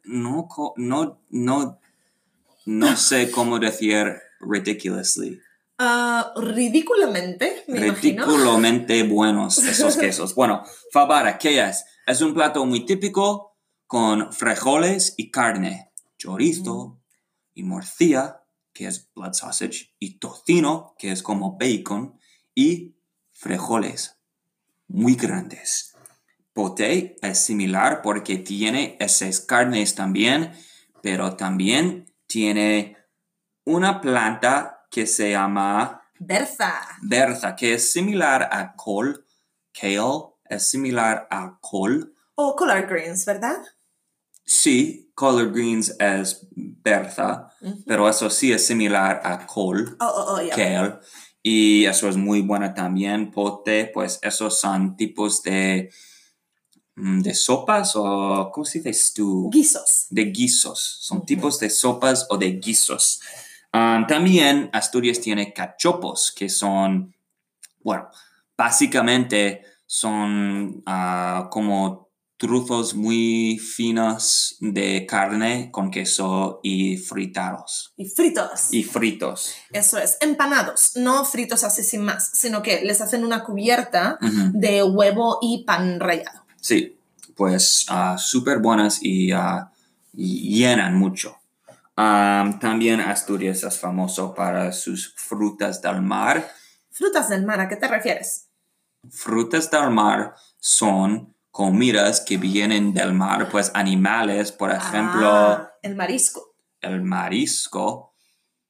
no, 0.03 0.47
no, 0.75 1.21
no, 1.29 1.79
no 2.65 2.97
sé 2.97 3.31
cómo 3.31 3.59
decir 3.59 4.21
ridiculously. 4.41 5.41
Ah, 5.77 6.33
ridículamente, 6.37 7.63
me 7.67 7.87
imagino. 7.87 8.25
Ridiculamente 8.25 9.03
buenos 9.03 9.57
esos 9.57 9.97
quesos. 9.97 10.33
Bueno, 10.35 10.63
fabara, 10.91 11.37
¿qué 11.37 11.61
es? 11.61 11.85
Es 12.07 12.21
un 12.21 12.33
plato 12.33 12.65
muy 12.65 12.85
típico 12.85 13.57
con 13.87 14.31
frijoles 14.31 15.13
y 15.17 15.31
carne, 15.31 15.91
chorizo 16.17 17.01
y 17.53 17.63
morcilla, 17.63 18.43
que 18.73 18.87
es 18.87 19.09
blood 19.13 19.33
sausage, 19.33 19.93
y 19.99 20.17
tocino, 20.17 20.95
que 20.97 21.11
es 21.11 21.23
como 21.23 21.57
bacon, 21.57 22.19
y 22.53 22.95
frijoles 23.31 24.17
muy 24.87 25.15
grandes. 25.15 25.95
Poté 26.53 27.17
es 27.21 27.39
similar 27.39 28.01
porque 28.01 28.37
tiene 28.37 28.95
esas 28.99 29.41
carnes 29.41 29.95
también, 29.95 30.53
pero 31.01 31.35
también 31.35 32.13
tiene 32.27 32.97
una 33.65 33.99
planta 33.99 34.74
que 34.95 35.05
se 35.05 35.31
llama 35.31 36.01
Berza. 36.19 36.71
berza, 37.01 37.53
que 37.57 37.73
es 37.73 37.91
similar 37.91 38.47
a 38.49 38.73
col. 38.77 39.25
Kale 39.73 39.99
es 40.49 40.69
similar 40.69 41.27
a 41.29 41.57
col. 41.59 42.15
O 42.35 42.55
collard 42.55 42.87
greens, 42.87 43.25
¿verdad? 43.25 43.57
Sí, 44.45 45.11
collard 45.13 45.51
greens 45.51 45.93
es 45.99 46.47
berza, 46.55 47.49
pero 47.85 48.07
eso 48.07 48.29
sí 48.29 48.53
es 48.53 48.65
similar 48.65 49.19
a 49.25 49.45
col, 49.45 49.97
Oh, 49.99 50.05
oh, 50.05 50.35
oh, 50.35 50.41
ya. 50.41 50.55
kale. 50.55 50.99
Y 51.43 51.83
eso 51.85 52.07
es 52.07 52.15
muy 52.15 52.41
bueno 52.41 52.73
también. 52.73 53.31
Pote, 53.31 53.91
pues 53.93 54.19
esos 54.21 54.57
son 54.57 54.95
tipos 54.95 55.43
de, 55.43 55.89
mm, 56.95 57.19
de 57.21 57.33
sopas 57.33 57.97
o, 57.97 58.49
¿cómo 58.53 58.63
se 58.63 58.79
dice? 58.79 58.93
Stew. 58.93 59.49
Guisos. 59.51 60.07
de 60.09 60.23
guisos. 60.31 60.79
Son 61.01 61.25
tipos 61.25 61.59
de 61.59 61.69
sopas 61.69 62.25
o 62.29 62.37
de 62.37 62.51
guisos. 62.53 63.19
Um, 63.75 64.07
también 64.07 64.69
Asturias 64.71 65.19
tiene 65.19 65.51
cachopos, 65.51 66.31
que 66.33 66.47
son, 66.47 67.13
bueno, 67.83 68.07
básicamente 68.55 69.63
son 69.85 70.81
ah, 70.85 71.49
como 71.51 72.09
trozos 72.37 72.95
muy 72.95 73.57
finos 73.57 74.55
de 74.61 75.05
carne 75.05 75.71
con 75.71 75.91
queso 75.91 76.61
y 76.63 76.95
fritados. 76.95 77.93
Y 77.97 78.05
fritos. 78.05 78.71
Y 78.71 78.83
fritos. 78.83 79.55
Eso 79.73 79.97
es. 79.97 80.17
Empanados. 80.21 80.91
No 80.95 81.25
fritos 81.25 81.65
así 81.65 81.83
sin 81.83 82.03
más, 82.03 82.31
sino 82.33 82.61
que 82.61 82.79
les 82.81 83.01
hacen 83.01 83.25
una 83.25 83.43
cubierta 83.43 84.17
de 84.53 84.83
huevo 84.83 85.39
y 85.41 85.65
pan 85.65 85.99
rallado. 85.99 86.45
Sí, 86.61 86.97
pues 87.35 87.87
ah, 87.89 88.15
súper 88.17 88.59
buenas 88.59 88.99
y, 89.01 89.33
ah, 89.33 89.69
y 90.13 90.59
llenan 90.59 90.97
mucho. 90.97 91.37
Um, 91.97 92.59
también 92.59 92.99
Asturias 92.99 93.63
es 93.63 93.79
famoso 93.79 94.33
para 94.33 94.71
sus 94.73 95.13
frutas 95.15 95.81
del 95.81 96.01
mar. 96.01 96.45
Frutas 96.91 97.29
del 97.29 97.45
mar, 97.45 97.59
¿a 97.61 97.69
qué 97.69 97.77
te 97.77 97.87
refieres? 97.87 98.49
Frutas 99.09 99.69
del 99.71 99.91
mar 99.91 100.35
son 100.59 101.35
comidas 101.51 102.19
que 102.21 102.37
vienen 102.37 102.93
del 102.93 103.13
mar, 103.13 103.47
pues 103.49 103.71
animales, 103.75 104.51
por 104.51 104.71
ejemplo, 104.71 105.29
Ah, 105.29 105.71
el 105.81 105.95
marisco. 105.95 106.55
el 106.81 107.01
marisco, 107.01 108.13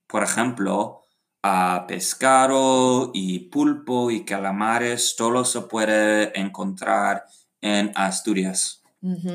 por 0.07 0.21
ejemplo, 0.21 1.01
ah, 1.41 1.85
pescado 1.87 3.09
y 3.13 3.49
pulpo 3.49 4.11
y 4.11 4.23
calamares, 4.23 5.15
todo 5.15 5.45
se 5.45 5.61
puede 5.61 6.39
encontrar 6.39 7.25
en 7.61 7.91
Asturias. 7.95 8.83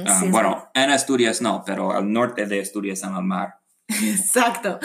Ah, 0.06 0.20
sí. 0.20 0.28
bueno, 0.30 0.68
en 0.74 0.90
Asturias 0.90 1.40
no, 1.42 1.64
pero 1.64 1.92
al 1.92 2.12
norte 2.12 2.46
de 2.46 2.60
Asturias 2.60 3.02
en 3.02 3.16
el 3.16 3.22
mar. 3.22 3.59
Exacto. 4.02 4.78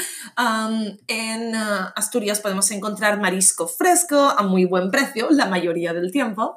En 1.08 1.56
ah, 1.56 1.94
Asturias 1.96 2.40
podemos 2.40 2.70
encontrar 2.72 3.20
marisco 3.20 3.68
fresco 3.68 4.18
a 4.18 4.44
muy 4.44 4.66
buen 4.66 4.92
precio, 4.92 5.28
la 5.32 5.46
mayoría 5.46 5.94
del 5.94 6.12
tiempo. 6.12 6.56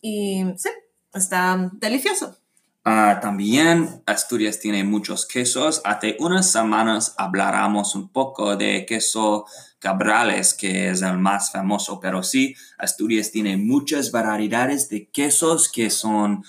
Y 0.00 0.44
sí, 0.56 0.68
está 1.12 1.70
delicioso. 1.74 2.36
Ah, 2.84 3.20
también 3.22 4.02
Asturias 4.06 4.58
tiene 4.58 4.82
muchos 4.82 5.24
quesos. 5.24 5.80
Hace 5.84 6.16
unas 6.18 6.50
semanas 6.50 7.14
habláramos 7.16 7.94
un 7.94 8.08
poco 8.08 8.56
de 8.56 8.84
queso 8.86 9.46
Cabrales, 9.78 10.54
que 10.54 10.90
es 10.90 11.02
el 11.02 11.18
más 11.18 11.52
famoso, 11.52 12.00
pero 12.00 12.22
sí, 12.22 12.56
Asturias 12.78 13.30
tiene 13.30 13.56
muchas 13.56 14.10
variedades 14.10 14.88
de 14.88 15.08
quesos 15.08 15.70
que 15.70 15.90
son 15.90 16.44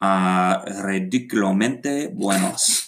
ah, 0.00 0.62
ridículamente 0.84 2.08
buenos. 2.08 2.87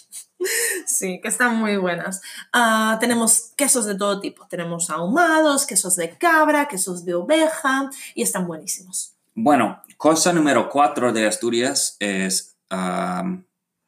Sí, 0.85 1.19
que 1.21 1.27
están 1.27 1.57
muy 1.57 1.77
buenas. 1.77 2.21
Ah, 2.53 2.97
tenemos 2.99 3.51
quesos 3.55 3.85
de 3.85 3.95
todo 3.95 4.19
tipo. 4.19 4.47
Tenemos 4.47 4.89
ahumados, 4.89 5.65
quesos 5.65 5.95
de 5.95 6.17
cabra, 6.17 6.67
quesos 6.67 7.05
de 7.05 7.13
oveja 7.13 7.89
y 8.15 8.23
están 8.23 8.47
buenísimos. 8.47 9.13
Bueno, 9.33 9.81
cosa 9.97 10.33
número 10.33 10.69
cuatro 10.69 11.13
de 11.13 11.25
Asturias 11.25 11.95
es 11.99 12.55
um, 12.69 13.43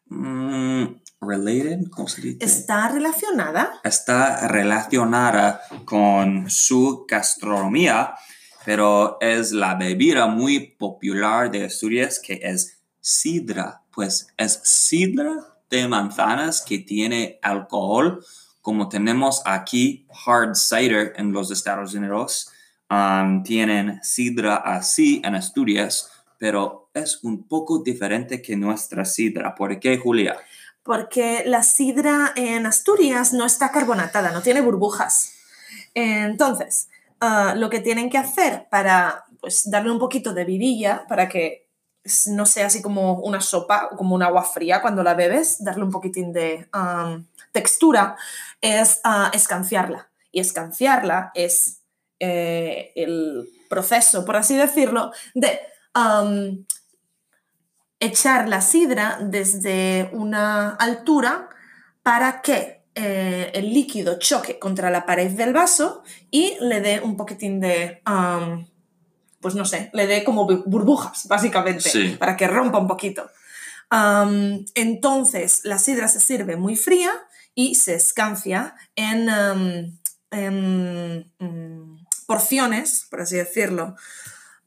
mm, 0.07 1.01
related, 1.21 1.89
¿cómo 1.89 2.07
se 2.07 2.21
dice? 2.21 2.45
Está 2.45 2.89
relacionada. 2.89 3.79
Está 3.83 4.47
relacionada 4.47 5.61
con 5.85 6.49
su 6.49 7.05
gastronomía, 7.07 8.15
pero 8.65 9.17
es 9.19 9.51
la 9.51 9.75
bebida 9.75 10.27
muy 10.27 10.59
popular 10.77 11.51
de 11.51 11.65
Asturias 11.65 12.19
que 12.23 12.39
es 12.41 12.79
sidra. 13.01 13.81
Pues 13.91 14.27
es 14.37 14.61
sidra 14.63 15.52
de 15.77 15.87
manzanas 15.87 16.61
que 16.61 16.79
tiene 16.79 17.39
alcohol, 17.41 18.23
como 18.61 18.89
tenemos 18.89 19.41
aquí 19.45 20.07
hard 20.25 20.55
cider 20.55 21.13
en 21.17 21.31
los 21.31 21.51
Estados 21.51 21.93
Unidos. 21.93 22.51
um, 22.89 23.41
tienen 23.41 23.99
sidra 24.03 24.57
así 24.57 25.19
en 25.23 25.33
Asturias, 25.33 26.11
pero 26.37 26.89
es 26.93 27.23
un 27.23 27.47
poco 27.47 27.81
diferente 27.81 28.41
que 28.41 28.55
nuestra 28.55 29.03
sidra. 29.03 29.55
¿Por 29.55 29.79
qué, 29.79 29.97
Julia? 29.97 30.37
Porque 30.83 31.43
la 31.45 31.63
sidra 31.63 32.33
en 32.35 32.67
Asturias 32.67 33.33
no 33.33 33.45
está 33.45 33.71
carbonatada, 33.71 34.31
no 34.31 34.41
tiene 34.41 34.61
burbujas. 34.61 35.33
Entonces, 35.95 36.89
ah, 37.19 37.55
lo 37.57 37.69
que 37.69 37.79
tienen 37.79 38.11
que 38.11 38.19
hacer 38.19 38.67
para 38.69 39.25
pues, 39.41 39.69
darle 39.71 39.91
un 39.91 39.99
poquito 39.99 40.33
de 40.33 40.45
vidilla, 40.45 41.05
para 41.07 41.27
que 41.29 41.62
no 42.27 42.45
sea 42.45 42.67
así 42.67 42.81
como 42.81 43.19
una 43.19 43.41
sopa 43.41 43.89
o 43.91 43.97
como 43.97 44.15
un 44.15 44.23
agua 44.23 44.43
fría 44.43 44.81
cuando 44.81 45.03
la 45.03 45.13
bebes, 45.13 45.63
darle 45.63 45.83
un 45.83 45.91
poquitín 45.91 46.33
de 46.33 46.67
textura, 47.51 48.15
es 48.61 48.99
ah, 49.03 49.31
escanciarla. 49.33 50.09
Y 50.31 50.39
escanciarla 50.39 51.31
es 51.35 51.81
eh, 52.19 52.91
el 52.95 53.47
proceso, 53.69 54.25
por 54.25 54.35
así 54.35 54.55
decirlo, 54.55 55.11
de 55.33 55.59
echar 57.99 58.49
la 58.49 58.61
sidra 58.61 59.17
desde 59.21 60.09
una 60.11 60.71
altura 60.71 61.49
para 62.01 62.41
que 62.41 62.83
eh, 62.95 63.51
el 63.53 63.73
líquido 63.73 64.19
choque 64.19 64.59
contra 64.59 64.91
la 64.91 65.05
pared 65.05 65.31
del 65.31 65.53
vaso 65.53 66.03
y 66.29 66.57
le 66.59 66.81
dé 66.81 66.99
un 66.99 67.17
poquitín 67.17 67.59
de, 67.59 68.01
pues 69.43 69.53
no 69.53 69.65
sé, 69.65 69.91
le 69.93 70.07
dé 70.07 70.23
como 70.23 70.47
bu- 70.47 70.63
burbujas, 70.65 71.27
básicamente, 71.27 71.87
Sí. 71.87 72.15
para 72.17 72.35
que 72.35 72.47
rompa 72.47 72.79
un 72.79 72.87
poquito. 72.87 73.29
Entonces, 74.73 75.61
la 75.63 75.77
sidra 75.77 76.07
se 76.07 76.19
sirve 76.19 76.55
muy 76.57 76.75
fría 76.75 77.11
y 77.53 77.75
se 77.75 77.93
escancia 77.95 78.75
en, 78.95 79.27
mm, 80.31 82.05
porciones, 82.25 83.05
por 83.11 83.21
así 83.21 83.35
decirlo, 83.35 83.95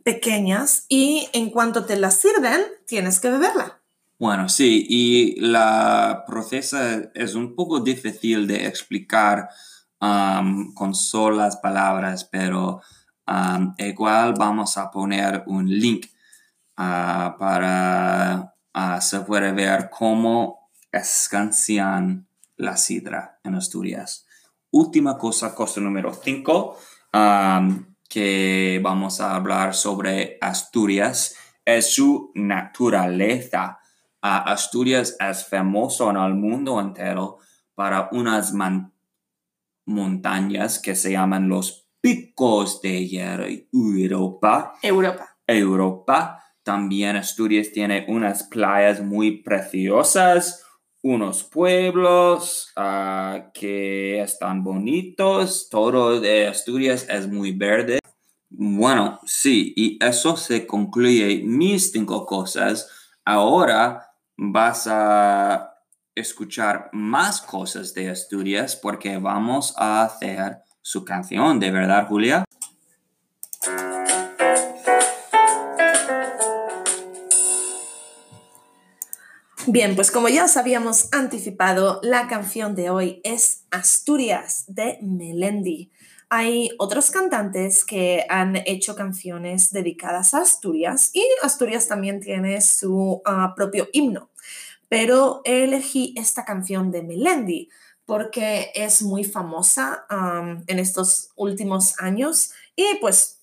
pequeñas 0.04 0.84
y 0.88 1.28
en 1.32 1.50
cuanto 1.50 1.84
te 1.84 1.96
la 1.96 2.10
sirven, 2.12 2.60
tienes 2.86 3.18
que 3.18 3.30
beberla. 3.30 3.80
Bueno, 4.18 4.48
sí, 4.48 4.86
y 4.88 5.40
la 5.40 6.24
proceso 6.26 6.78
es 7.14 7.34
un 7.34 7.54
poco 7.56 7.80
difícil 7.80 8.46
de 8.46 8.66
explicar 8.66 9.48
um, 10.00 10.72
con 10.74 10.94
solas 10.94 11.56
palabras, 11.56 12.24
pero 12.30 12.80
um, 13.26 13.74
igual 13.78 14.34
vamos 14.34 14.76
a 14.76 14.90
poner 14.90 15.44
un 15.46 15.68
link 15.68 16.06
ah, 16.76 17.36
para 17.38 18.54
ah, 18.72 19.00
se 19.00 19.20
puede 19.20 19.52
ver 19.52 19.90
cómo 19.90 20.70
escancian 20.92 22.26
la 22.56 22.76
sidra 22.76 23.38
en 23.44 23.54
Asturias. 23.54 24.26
Última 24.70 25.16
cosa, 25.16 25.54
cosa 25.54 25.80
número 25.80 26.12
5, 26.12 26.78
que 28.08 28.80
vamos 28.82 29.20
a 29.20 29.34
hablar 29.34 29.74
sobre 29.74 30.38
Asturias, 30.40 31.34
es 31.64 31.94
su 31.94 32.30
naturaleza. 32.34 33.78
Ah, 34.22 34.38
Asturias 34.52 35.16
es 35.18 35.46
famoso 35.46 36.10
en 36.10 36.16
el 36.16 36.34
mundo 36.34 36.80
entero 36.80 37.38
para 37.74 38.08
unas 38.12 38.52
montañas 39.84 40.78
que 40.78 40.94
se 40.94 41.12
llaman 41.12 41.48
los 41.48 41.85
picos 42.06 42.80
de 42.82 43.66
Europa. 43.72 44.74
Europa. 44.80 45.36
Europa. 45.44 46.44
También 46.62 47.16
Asturias 47.16 47.72
tiene 47.72 48.06
unas 48.06 48.44
playas 48.44 49.00
muy 49.00 49.42
preciosas, 49.42 50.64
unos 51.02 51.42
pueblos 51.42 52.70
ah, 52.76 53.50
que 53.52 54.20
están 54.20 54.62
bonitos, 54.62 55.68
todo 55.68 56.20
de 56.20 56.46
Asturias 56.46 57.08
es 57.10 57.26
muy 57.26 57.50
verde. 57.50 57.98
Bueno, 58.50 59.18
sí, 59.24 59.74
y 59.76 59.98
eso 60.00 60.36
se 60.36 60.64
concluye 60.64 61.42
mis 61.44 61.90
cinco 61.90 62.24
cosas. 62.24 62.88
Ahora 63.24 64.12
vas 64.36 64.86
a 64.88 65.72
escuchar 66.14 66.88
más 66.92 67.40
cosas 67.40 67.94
de 67.94 68.10
Asturias 68.10 68.76
porque 68.76 69.18
vamos 69.18 69.74
a 69.76 70.04
hacer 70.04 70.62
su 70.86 71.04
canción, 71.04 71.58
¿de 71.58 71.72
verdad, 71.72 72.06
Julia? 72.06 72.44
Bien, 79.66 79.96
pues 79.96 80.12
como 80.12 80.28
ya 80.28 80.44
os 80.44 80.56
habíamos 80.56 81.12
anticipado, 81.12 81.98
la 82.04 82.28
canción 82.28 82.76
de 82.76 82.90
hoy 82.90 83.20
es 83.24 83.64
Asturias 83.72 84.62
de 84.68 85.00
Melendi. 85.02 85.90
Hay 86.28 86.70
otros 86.78 87.10
cantantes 87.10 87.84
que 87.84 88.24
han 88.28 88.54
hecho 88.54 88.94
canciones 88.94 89.72
dedicadas 89.72 90.34
a 90.34 90.42
Asturias 90.42 91.10
y 91.12 91.26
Asturias 91.42 91.88
también 91.88 92.20
tiene 92.20 92.60
su 92.60 93.22
ah, 93.24 93.54
propio 93.56 93.88
himno. 93.92 94.30
Pero 94.88 95.40
elegí 95.44 96.14
esta 96.16 96.44
canción 96.44 96.92
de 96.92 97.02
Melendi 97.02 97.70
porque 98.06 98.70
es 98.74 99.02
muy 99.02 99.24
famosa 99.24 100.06
am, 100.08 100.64
en 100.66 100.78
estos 100.78 101.30
últimos 101.36 102.00
años 102.00 102.52
y 102.74 102.86
pues 103.00 103.42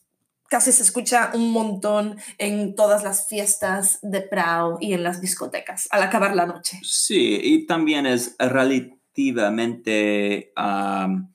casi 0.49 0.71
se 0.71 0.83
escucha 0.83 1.31
un 1.33 1.51
montón 1.51 2.17
en 2.37 2.75
todas 2.75 3.03
las 3.03 3.27
fiestas 3.27 3.99
de 4.01 4.21
Prado 4.21 4.77
y 4.79 4.93
en 4.93 5.03
las 5.03 5.19
discotecas 5.19 5.87
al 5.91 6.03
acabar 6.03 6.35
la 6.35 6.45
noche. 6.45 6.79
Sí, 6.83 7.39
y 7.43 7.65
también 7.65 8.05
es 8.05 8.35
relativamente 8.39 10.53
am, 10.55 11.33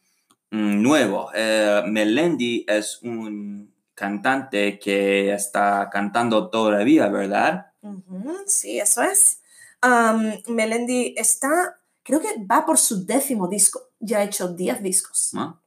mm, 0.50 0.82
nuevo. 0.82 1.30
Eh, 1.34 1.82
Melendi 1.86 2.64
es 2.68 3.00
un 3.02 3.74
cantante 3.94 4.78
que 4.78 5.32
está 5.32 5.88
cantando 5.90 6.48
todavía, 6.48 7.08
¿verdad? 7.08 7.72
Ujú, 7.80 8.36
sí, 8.46 8.78
eso 8.78 9.02
es. 9.02 9.40
Am, 9.80 10.34
Melendi 10.46 11.14
está, 11.16 11.77
creo 12.08 12.20
que 12.20 12.42
va 12.50 12.64
por 12.64 12.78
su 12.78 13.04
décimo 13.04 13.48
disco, 13.48 13.90
ya 14.00 14.18
ha 14.18 14.24
hecho 14.24 14.48
10 14.48 14.82
discos. 14.82 15.34
¿No? 15.34 15.62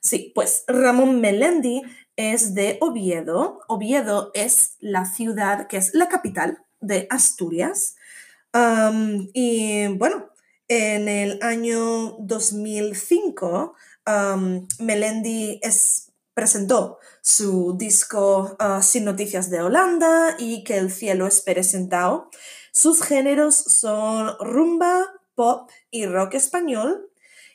Sí, 0.00 0.30
pues 0.34 0.62
Ramón 0.68 1.20
Melendi 1.20 1.82
es 2.14 2.54
de 2.54 2.78
Oviedo. 2.80 3.58
Oviedo 3.66 4.30
es 4.34 4.76
la 4.78 5.04
ciudad 5.04 5.66
que 5.66 5.78
es 5.78 5.92
la 5.92 6.08
capital 6.08 6.64
de 6.80 7.08
Asturias. 7.10 7.96
Y 9.34 9.88
bueno, 9.88 10.30
en 10.68 11.08
el 11.08 11.42
año 11.42 12.16
2005, 12.20 13.74
am, 14.04 14.68
Melendi 14.78 15.58
es, 15.60 16.12
presentó 16.34 16.98
su 17.20 17.74
disco 17.76 18.56
ah, 18.60 18.80
Sin 18.80 19.04
Noticias 19.04 19.50
de 19.50 19.60
Holanda 19.60 20.36
y 20.38 20.62
Que 20.62 20.78
el 20.78 20.92
cielo 20.92 21.26
espere 21.26 21.64
sentado. 21.64 22.30
Sus 22.70 23.02
géneros 23.02 23.56
son 23.56 24.36
rumba, 24.38 25.19
pop 25.40 25.70
y 25.90 26.04
rock 26.04 26.34
español. 26.34 27.08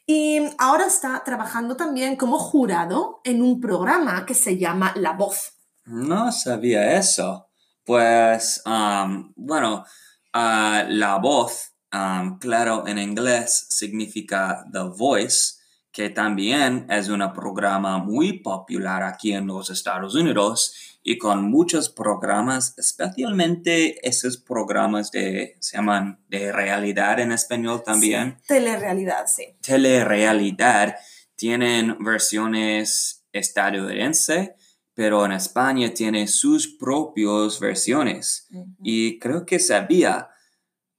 Y 0.07 0.39
ahora 0.57 0.87
está 0.87 1.21
trabajando 1.23 1.77
también 1.77 2.15
como 2.15 2.39
jurado 2.39 3.21
en 3.23 3.43
un 3.43 3.61
programa 3.61 4.25
que 4.25 4.33
se 4.33 4.57
llama 4.57 4.91
La 4.95 5.13
Voz. 5.13 5.53
No 5.85 6.31
sabía 6.31 6.97
eso. 6.97 7.47
Pues, 7.83 8.63
am, 8.65 9.33
bueno, 9.35 9.85
ah, 10.33 10.83
la 10.89 11.17
voz, 11.17 11.73
am, 11.91 12.39
claro, 12.39 12.87
en 12.87 12.97
inglés 12.97 13.67
significa 13.69 14.65
The 14.73 14.85
Voice, 14.97 15.57
que 15.91 16.09
también 16.09 16.87
es 16.89 17.09
un 17.09 17.21
programa 17.33 17.99
muy 17.99 18.39
popular 18.39 19.03
aquí 19.03 19.31
en 19.33 19.45
los 19.45 19.69
Estados 19.69 20.15
Unidos 20.15 20.73
y 21.07 21.19
con 21.19 21.51
muchos 21.51 21.89
programas, 21.89 22.73
especialmente 22.79 23.95
esos 24.09 24.37
programas 24.37 25.11
de, 25.11 25.55
se 25.59 25.77
llaman 25.77 26.19
de 26.29 26.51
realidad 26.51 27.19
en 27.19 27.31
español 27.31 27.83
también 27.85 28.39
Telerealidad, 28.47 29.27
sí. 29.27 29.55
telerealidad 29.61 30.95
tienen 31.35 31.95
versiones 31.99 33.23
estadounidenses, 33.31 34.49
pero 34.95 35.23
en 35.27 35.33
España 35.33 35.93
tiene 35.93 36.27
sus 36.27 36.75
propias 36.75 37.59
versiones. 37.59 38.47
Y 38.81 39.19
creo 39.19 39.45
que 39.45 39.59
sabía 39.59 40.29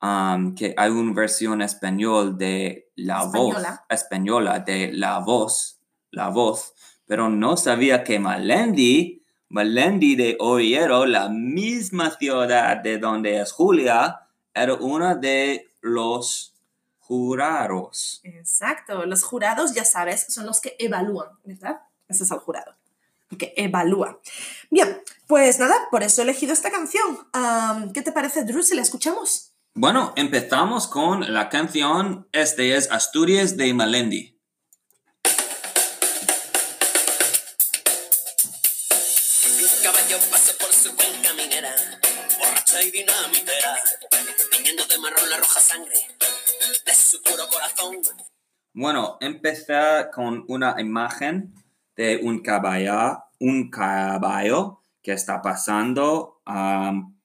um, 0.01 0.55
que 0.55 0.73
hay 0.77 0.90
una 0.90 1.14
versión 1.14 1.62
español 1.62 2.38
de 2.38 2.92
la 2.95 3.25
voz, 3.25 3.57
Española. 3.57 3.87
española 3.90 4.59
de 4.61 4.92
la 4.92 5.19
voz, 5.19 5.81
la 6.12 6.29
voz, 6.29 6.75
pero 7.07 7.29
no 7.29 7.57
sabía 7.57 8.05
que 8.05 8.21
Malendi, 8.21 9.26
Malendi 9.48 10.16
de 10.16 10.37
Oviedo, 10.40 11.06
la 11.06 11.28
misma 11.28 12.11
ciudad 12.11 12.78
de 12.78 12.98
donde 12.98 13.40
es 13.40 13.52
Julia, 13.52 14.22
era 14.52 14.74
una 14.74 15.14
de 15.14 15.70
los 15.80 16.54
jurados. 16.98 18.20
Exacto, 18.24 19.06
los 19.06 19.22
jurados, 19.22 19.72
ya 19.74 19.85
sabes, 19.85 20.26
son 20.28 20.46
los 20.46 20.61
que 20.61 20.74
evalúan, 20.78 21.28
¿verdad? 21.44 21.80
Ese 22.09 22.24
es 22.24 22.30
el 22.30 22.38
jurado, 22.38 22.74
el 23.30 23.38
que 23.38 23.54
evalúa. 23.56 24.20
Bien, 24.70 25.00
pues 25.28 25.61
nada, 25.61 25.74
por 25.90 26.02
eso 26.02 26.20
he 26.20 26.24
elegido 26.24 26.52
esta 26.52 26.70
canción. 26.70 27.28
¿Qué 27.94 28.02
te 28.02 28.12
parece, 28.12 28.44
Drew, 28.44 28.62
si 28.62 28.74
la 28.74 28.82
escuchamos? 28.82 29.52
Bueno, 29.74 30.12
empezamos 30.16 30.88
con 30.88 31.32
la 31.32 31.48
canción, 31.48 32.26
este 32.32 32.76
es 32.76 32.90
Asturias 32.90 33.56
de 33.56 33.74
Malendi. 33.74 34.36
Y 42.83 42.91
dinamitera, 42.91 43.77
tiñendo 44.51 44.85
de 44.85 44.99
marrón 44.99 45.31
la 45.31 45.37
roja 45.39 45.61
sangre 45.61 45.95
de 46.85 46.95
su 46.95 47.23
puro 47.23 47.49
corazón. 47.49 47.97
Bueno, 48.75 49.17
empezar 49.21 50.11
con 50.11 50.45
una 50.49 50.75
imagen 50.79 51.55
de 51.97 52.21
un 52.23 52.43
caballo, 52.43 53.25
un 53.41 53.71
caballo 53.71 54.83
que 55.03 55.12
está 55.12 55.41
pasando 55.41 56.43
am, 56.45 57.19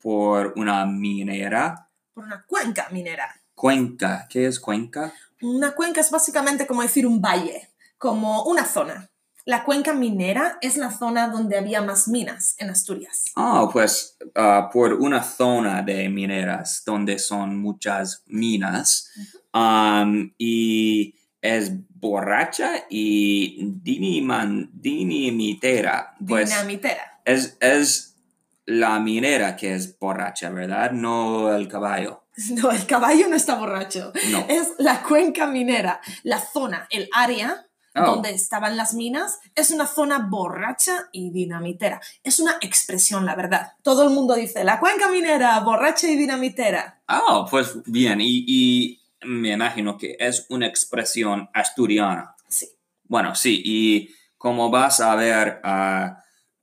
por 0.00 0.52
una 0.56 0.86
minera. 0.86 1.90
Por 2.14 2.24
una 2.24 2.44
cuenca 2.46 2.88
minera. 2.90 3.34
Cuenca, 3.54 4.26
¿qué 4.28 4.46
es 4.46 4.60
cuenca? 4.60 5.12
Una 5.40 5.74
cuenca 5.74 6.00
es 6.00 6.10
básicamente 6.10 6.66
como 6.66 6.82
decir 6.82 7.06
un 7.06 7.20
valle, 7.20 7.70
como 7.98 8.44
una 8.44 8.64
zona. 8.64 9.11
La 9.44 9.64
cuenca 9.64 9.92
minera 9.92 10.58
es 10.60 10.76
la 10.76 10.90
zona 10.96 11.28
donde 11.28 11.58
había 11.58 11.82
más 11.82 12.06
minas 12.08 12.54
en 12.58 12.70
Asturias. 12.70 13.24
Ah, 13.36 13.68
pues 13.72 14.16
ah, 14.36 14.70
por 14.72 14.92
una 14.94 15.22
zona 15.22 15.82
de 15.82 16.08
mineras 16.08 16.82
donde 16.86 17.18
son 17.18 17.58
muchas 17.60 18.22
minas 18.26 19.10
am, 19.52 20.32
y 20.38 21.14
es 21.40 21.72
borracha 21.98 22.84
y 22.88 23.58
diniman- 23.82 24.70
dinamitera. 24.72 26.14
Pues 26.26 26.50
Dinamitera. 26.50 27.20
es, 27.24 27.56
es 27.60 28.16
la 28.64 29.00
minera 29.00 29.56
que 29.56 29.74
es 29.74 29.98
borracha, 29.98 30.50
¿verdad? 30.50 30.92
No 30.92 31.54
el 31.54 31.68
caballo. 31.68 32.20
No, 32.50 32.70
el 32.70 32.86
caballo 32.86 33.28
no 33.28 33.36
está 33.36 33.56
borracho. 33.56 34.10
No. 34.30 34.46
Es 34.48 34.68
la 34.78 35.02
cuenca 35.02 35.46
minera, 35.46 36.00
la 36.22 36.38
zona, 36.40 36.86
el 36.90 37.08
área 37.12 37.66
Oh. 37.94 38.06
donde 38.06 38.30
estaban 38.30 38.78
las 38.78 38.94
minas, 38.94 39.38
es 39.54 39.70
una 39.70 39.86
zona 39.86 40.26
borracha 40.30 41.10
y 41.12 41.30
dinamitera. 41.30 42.00
Es 42.22 42.40
una 42.40 42.56
expresión, 42.62 43.26
la 43.26 43.34
verdad. 43.34 43.72
Todo 43.82 44.04
el 44.04 44.10
mundo 44.14 44.34
dice, 44.34 44.64
la 44.64 44.80
cuenca 44.80 45.10
minera, 45.10 45.60
borracha 45.60 46.08
y 46.08 46.16
dinamitera. 46.16 47.02
Ah, 47.06 47.46
pues 47.50 47.82
bien, 47.84 48.20
y, 48.22 48.44
y 48.46 49.02
me 49.26 49.52
imagino 49.52 49.98
que 49.98 50.16
es 50.18 50.46
una 50.48 50.66
expresión 50.66 51.50
asturiana. 51.52 52.34
Sí, 52.48 52.66
Bueno, 53.04 53.34
sí, 53.34 53.60
y 53.62 54.08
como 54.38 54.70
vas 54.70 55.00
a 55.00 55.14
ver, 55.14 55.60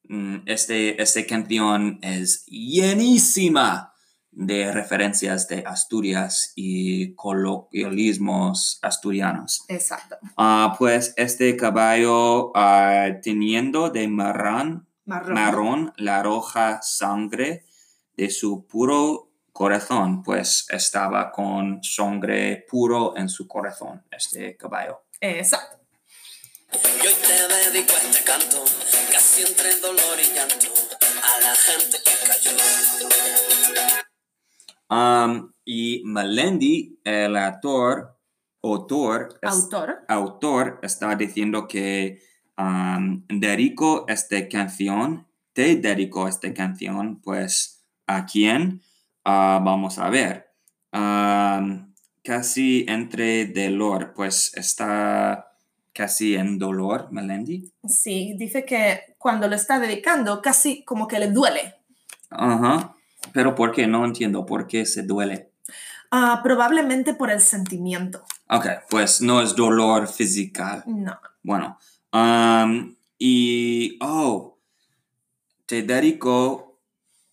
mm, 0.03 0.37
este, 0.47 1.01
esta 1.01 1.25
canción 1.27 1.99
es 2.01 2.43
llenísima 2.47 3.93
de 4.31 4.71
referencias 4.71 5.47
de 5.47 5.63
Asturias 5.65 6.53
y 6.55 7.13
coloquialismos 7.15 8.79
asturianos. 8.81 9.65
exacto. 9.67 10.17
Ah, 10.37 10.75
pues 10.77 11.13
este 11.17 11.55
caballo 11.57 12.51
ah, 12.55 13.07
teniendo 13.21 13.89
de 13.89 14.07
marrón, 14.07 14.87
Marrón. 15.05 15.33
marrón 15.33 15.93
la 15.97 16.21
roja 16.23 16.81
sangre 16.81 17.65
de 18.15 18.29
su 18.29 18.65
puro 18.67 19.29
corazón, 19.51 20.23
pues 20.23 20.67
estaba 20.69 21.31
con 21.31 21.83
sangre 21.83 22.65
puro 22.69 23.17
en 23.17 23.27
su 23.27 23.47
corazón, 23.47 24.03
este 24.11 24.55
caballo. 24.55 25.03
Exacto. 25.19 25.79
Y 26.71 27.07
hoy 27.07 27.13
te 27.13 27.71
dedico 27.71 27.93
a 27.93 28.09
este 28.09 28.23
canto, 28.23 28.63
casi 29.11 29.41
entre 29.41 29.75
dolor 29.79 30.17
y 30.19 30.33
llanto, 30.33 30.67
a 31.23 31.41
la 31.41 31.55
gente 31.55 31.97
que 32.05 32.27
cayó. 32.27 32.51
Um, 34.89 35.51
y 35.65 36.01
Melendi, 36.05 36.99
el 37.03 37.35
actor, 37.37 38.17
autor, 38.63 39.39
es- 39.41 39.49
Autor. 39.51 39.99
autor 40.07 40.79
está 40.81 41.15
diciendo 41.15 41.67
que 41.67 42.19
um, 42.57 43.23
dedico 43.27 44.05
esta 44.07 44.47
canción, 44.49 45.27
te 45.53 45.75
dedico 45.75 46.27
esta 46.27 46.53
canción, 46.53 47.21
pues, 47.21 47.85
¿a 48.07 48.25
quién? 48.25 48.81
Ah, 49.23 49.61
vamos 49.63 49.99
a 49.99 50.09
ver. 50.09 50.47
Um, 50.91 51.93
casi 52.23 52.85
entre 52.87 53.45
dolor, 53.45 54.13
pues 54.15 54.51
está 54.55 55.53
casi 55.93 56.35
en 56.35 56.57
dolor, 56.57 57.11
Melendi. 57.11 57.71
Sí, 57.87 58.33
dice 58.37 58.65
que 58.65 59.15
cuando 59.17 59.47
lo 59.47 59.55
está 59.55 59.79
dedicando, 59.79 60.41
casi 60.41 60.83
como 60.83 61.07
que 61.07 61.19
le 61.19 61.27
duele. 61.31 61.75
Ajá. 62.29 62.95
Pero 63.33 63.55
¿por 63.55 63.71
qué? 63.71 63.87
No 63.87 64.05
entiendo 64.05 64.45
por 64.45 64.67
qué 64.67 64.85
se 64.85 65.03
duele. 65.03 65.51
Ah, 66.11 66.39
probablemente 66.43 67.13
por 67.13 67.29
el 67.29 67.41
sentimiento. 67.41 68.23
Ok, 68.49 68.65
pues 68.89 69.21
no 69.21 69.41
es 69.41 69.55
dolor 69.55 70.07
físico. 70.07 70.63
No. 70.87 71.19
Bueno, 71.43 71.77
um, 72.11 72.95
y, 73.17 73.97
oh, 74.01 74.57
te 75.65 75.83
dedico 75.83 76.79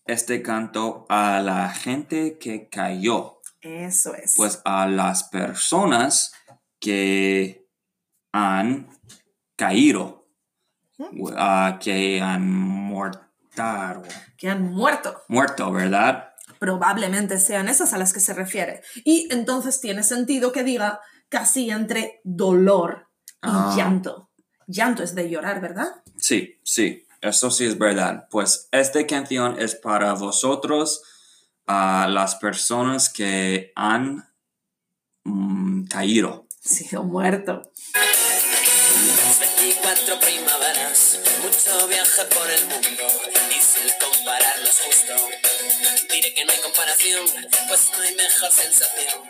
este 0.05 0.41
canto 0.41 1.05
a 1.09 1.41
la 1.41 1.69
gente 1.69 2.37
que 2.37 2.69
cayó, 2.69 3.41
Eso 3.61 4.13
es. 4.13 4.35
pues 4.37 4.61
a 4.63 4.87
las 4.87 5.23
personas 5.25 6.33
que 6.79 7.67
han 8.31 8.89
caído, 9.55 10.27
ah, 11.35 11.79
que 11.81 12.21
han 12.21 12.47
que 14.37 14.49
han 14.49 14.63
muerto. 14.63 15.21
muerto, 15.27 15.71
¿verdad? 15.71 16.29
Probablemente 16.59 17.39
sean 17.39 17.67
esas 17.69 17.93
a 17.93 17.97
las 17.97 18.13
que 18.13 18.19
se 18.19 18.33
refiere. 18.33 18.81
Y 19.03 19.27
entonces 19.31 19.79
tiene 19.81 20.03
sentido 20.03 20.51
que 20.51 20.63
diga 20.63 20.99
casi 21.29 21.69
entre 21.69 22.21
dolor 22.23 23.07
y 23.43 23.49
Ah. 23.49 23.73
llanto. 23.75 24.29
Llanto 24.67 25.03
es 25.03 25.13
de 25.15 25.29
llorar, 25.29 25.61
¿verdad? 25.61 25.87
Sí, 26.17 26.59
sí, 26.63 27.05
eso 27.21 27.51
sí 27.51 27.65
es 27.65 27.77
verdad. 27.77 28.27
Pues 28.29 28.67
esta 28.71 29.05
canción 29.07 29.59
es 29.59 29.75
para 29.75 30.13
vosotros, 30.13 31.03
a 31.67 32.07
las 32.09 32.35
personas 32.35 33.09
que 33.09 33.71
han 33.75 34.25
mm, 35.25 35.85
caído. 35.87 36.47
Sí, 36.61 36.95
o 36.95 37.03
muerto. 37.03 37.71
24 39.39 40.19
primaveras, 40.19 41.19
mucho 41.43 41.87
viaje 41.87 42.23
por 42.33 42.49
el 42.49 42.63
mundo 42.67 43.03
y 43.49 43.61
sin 43.61 43.89
compararlos 43.99 44.81
justo. 44.81 45.13
Diré 46.11 46.33
que 46.33 46.45
no 46.45 46.51
hay 46.51 46.59
comparación, 46.59 47.25
pues 47.67 47.91
no 47.95 48.03
hay 48.03 48.15
mejor 48.15 48.51
sensación 48.51 49.23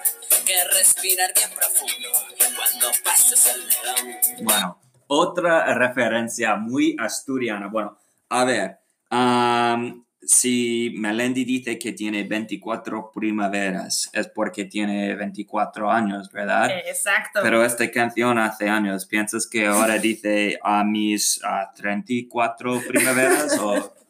que 0.46 0.64
respirar 0.78 1.34
bien 1.36 1.50
profundo 1.52 2.10
cuando 2.56 2.92
pases 3.04 3.46
el 3.48 3.68
león. 3.68 4.18
Bueno, 4.42 4.80
otra 5.08 5.74
referencia 5.74 6.56
muy 6.56 6.96
asturiana. 7.00 7.68
Bueno, 7.68 7.98
a 8.30 8.44
ver, 8.46 8.80
am, 9.10 10.06
si 10.28 10.94
Melendi 10.98 11.46
dice 11.46 11.80
que 11.80 11.94
tiene 11.94 12.24
24 12.24 13.12
primaveras, 13.14 14.10
es 14.12 14.28
porque 14.28 14.66
tiene 14.66 15.16
24 15.16 15.90
años, 15.90 16.30
¿verdad? 16.32 16.70
Exacto. 16.86 17.40
Pero 17.42 17.64
esta 17.64 17.90
canción 17.90 18.38
hace 18.38 18.68
años, 18.68 19.06
¿piensas 19.06 19.48
que 19.48 19.66
ahora 19.66 19.98
dice 20.00 20.60
a 20.62 20.84
mis 20.84 21.40
ah, 21.44 21.72
34 21.74 22.82
primaveras? 22.88 23.58
o... 23.60 23.94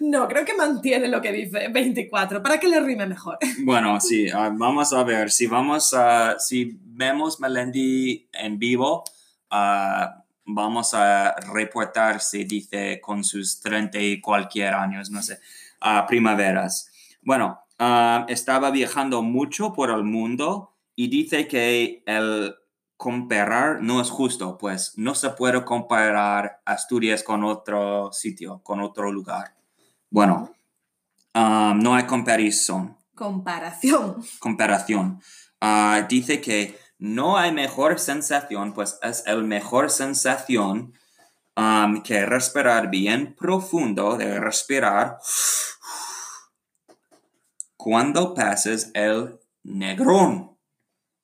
No, 0.00 0.26
creo 0.28 0.44
que 0.44 0.54
mantiene 0.54 1.08
lo 1.08 1.22
que 1.22 1.32
dice 1.32 1.68
24, 1.68 2.42
para 2.42 2.58
que 2.58 2.66
le 2.66 2.80
rime 2.80 3.06
mejor. 3.06 3.38
Bueno, 3.64 4.00
sí, 4.00 4.28
ah, 4.28 4.50
vamos 4.52 4.92
a 4.92 5.04
ver, 5.04 5.30
si 5.30 5.46
vamos 5.46 5.94
a, 5.94 6.38
si 6.38 6.76
vemos 6.84 7.38
Melendi 7.40 8.28
en 8.32 8.58
vivo, 8.58 9.04
ah, 9.50 10.24
vamos 10.46 10.94
a 10.94 11.34
reportar 11.52 12.20
si 12.20 12.44
dice 12.44 13.00
con 13.00 13.24
sus 13.24 13.60
30 13.60 13.98
y 13.98 14.20
cualquier 14.20 14.74
años, 14.74 15.10
no 15.10 15.22
sé, 15.22 15.40
ah, 15.80 16.06
primaveras. 16.08 16.90
Bueno, 17.22 17.60
ah, 17.78 18.24
estaba 18.28 18.70
viajando 18.70 19.22
mucho 19.22 19.72
por 19.72 19.90
el 19.90 20.04
mundo 20.04 20.72
y 20.94 21.08
dice 21.08 21.48
que 21.48 22.02
el 22.06 22.54
comparar 22.96 23.82
no 23.82 24.00
es 24.00 24.10
justo, 24.10 24.56
pues 24.56 24.94
no 24.96 25.14
se 25.14 25.30
puede 25.30 25.64
comparar 25.64 26.62
Asturias 26.64 27.22
con 27.22 27.44
otro 27.44 28.10
sitio, 28.12 28.60
con 28.62 28.80
otro 28.80 29.12
lugar. 29.12 29.54
Bueno, 30.10 30.52
um, 31.34 31.78
no 31.78 31.94
hay 31.94 32.04
comparación. 32.04 32.96
Comparación. 33.14 34.22
comparación. 34.38 35.20
Ah, 35.60 36.06
dice 36.08 36.40
que 36.40 36.78
no 36.98 37.36
hay 37.36 37.52
mejor 37.52 37.98
sensación, 37.98 38.72
pues 38.72 38.98
es 39.02 39.24
el 39.26 39.44
mejor 39.44 39.90
sensación 39.90 40.94
um, 41.56 42.02
que 42.02 42.24
respirar 42.24 42.90
bien 42.90 43.34
profundo, 43.34 44.16
de 44.16 44.40
respirar 44.40 45.18
cuando 47.76 48.34
pases 48.34 48.90
el 48.94 49.38
negrón. 49.62 50.56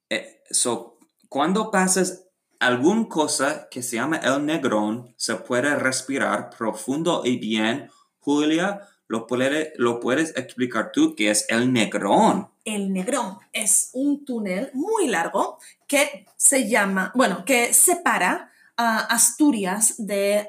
Eh, 0.09 0.43
so, 0.51 0.99
cuando 1.29 1.71
pases 1.71 2.29
alguna 2.61 3.09
cosa 3.09 3.69
que 3.71 3.83
se 3.83 3.97
llama 3.97 4.19
el 4.19 4.45
negrón, 4.45 5.15
se 5.17 5.35
puede 5.37 5.75
respirar 5.75 6.51
profundo 6.51 7.23
y 7.25 7.39
bien. 7.39 7.91
Julia, 8.21 8.87
¿lo, 9.13 9.27
puede- 9.27 9.75
lo 9.77 10.01
puedes 10.01 10.35
explicar 10.39 10.91
tú 10.91 11.15
qué 11.15 11.31
es 11.31 11.45
el 11.51 11.71
negrón? 11.73 12.49
El 12.65 12.93
Negrón 12.93 13.39
es 13.53 13.91
un 13.93 14.25
túnel 14.25 14.71
muy 14.73 15.07
largo 15.09 15.59
que 15.87 16.25
se 16.37 16.69
llama, 16.69 17.13
bueno, 17.15 17.45
que 17.45 17.75
separa 17.75 18.51
Asturias 18.77 19.95
de 19.99 20.47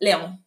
León. 0.00 0.44